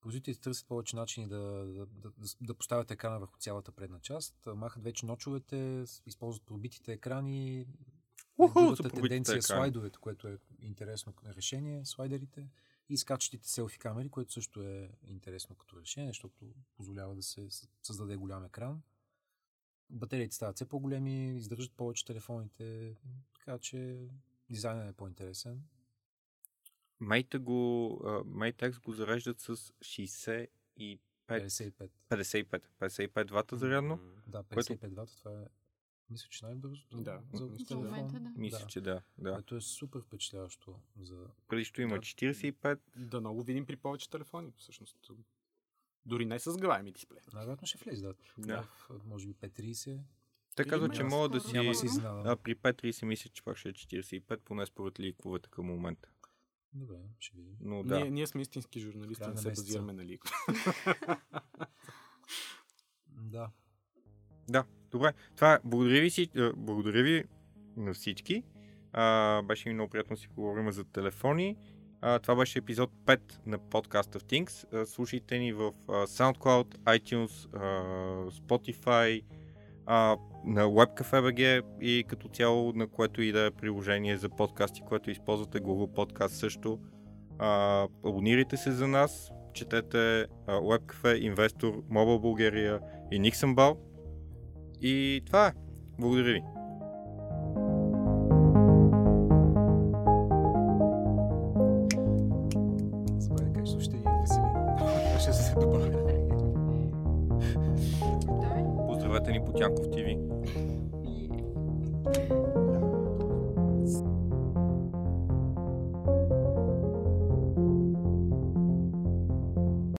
[0.00, 4.46] Производителите търсят повече начини да, да, да, да поставят екрана върху цялата предна част.
[4.46, 7.66] Махат вече ночовете, използват пробитите екрани.
[8.38, 12.48] Другата тенденция е слайдовете, което е интересно решение, слайдерите
[12.88, 17.48] и скачащите селфи камери, което също е интересно като решение, защото позволява да се
[17.82, 18.82] създаде голям екран.
[19.90, 22.96] Батериите стават все по-големи, издържат повече телефоните,
[23.34, 24.08] така че
[24.50, 25.62] дизайнът е по-интересен.
[27.00, 30.48] Мейта го, Matex го зареждат с 65
[31.28, 31.90] 55.
[32.10, 32.62] 55.
[32.80, 34.00] 55 вата зарядно.
[34.26, 34.94] Да, 55 което...
[34.94, 35.46] вата, това е
[36.10, 37.00] мисля, че най-бързото.
[37.00, 38.08] Да, за, мисля, телефон.
[38.08, 38.32] Да.
[38.36, 39.02] Мисля, че да.
[39.18, 39.32] да.
[39.32, 40.80] Което е супер впечатляващо.
[41.00, 41.26] За...
[41.48, 42.78] Предишто има да, 45.
[42.96, 45.10] Да много видим при повече телефони, всъщност.
[46.06, 47.20] Дори не с главами дисплей.
[47.32, 48.14] Най-вероятно ще влезе, да.
[48.38, 48.68] да.
[49.04, 50.00] Може би 5.30.
[50.56, 51.52] Те казват, че мога да си...
[51.52, 55.66] Няма си а, при 5.30 мисля, че пак ще е 45, поне според ликовете към
[55.66, 56.08] момента.
[56.72, 57.56] Добре, ще видим.
[57.60, 58.00] Но, да.
[58.00, 60.24] ние, ние сме истински журналисти, не се базираме на лик.
[63.08, 63.50] да.
[64.48, 65.12] Да, добре.
[65.36, 67.24] Това благодаря ви, си, благодаря ви
[67.76, 68.42] на всички.
[68.92, 71.56] А, беше ми много приятно си поговорим за телефони.
[72.00, 74.74] А, това беше епизод 5 на Podcast of Things.
[74.74, 79.22] А, слушайте ни в а, SoundCloud, iTunes, а, Spotify,
[79.86, 85.10] а, на WebCafe.bg и като цяло на което и да е приложение за подкасти, което
[85.10, 86.78] използвате Google Podcast също.
[87.38, 92.80] А, абонирайте се за нас, четете а, WebCafe, Investor, Mobile Bulgaria
[93.10, 93.87] и Nixonbal.
[94.82, 95.52] И това е.
[95.98, 96.57] Благодаря ви.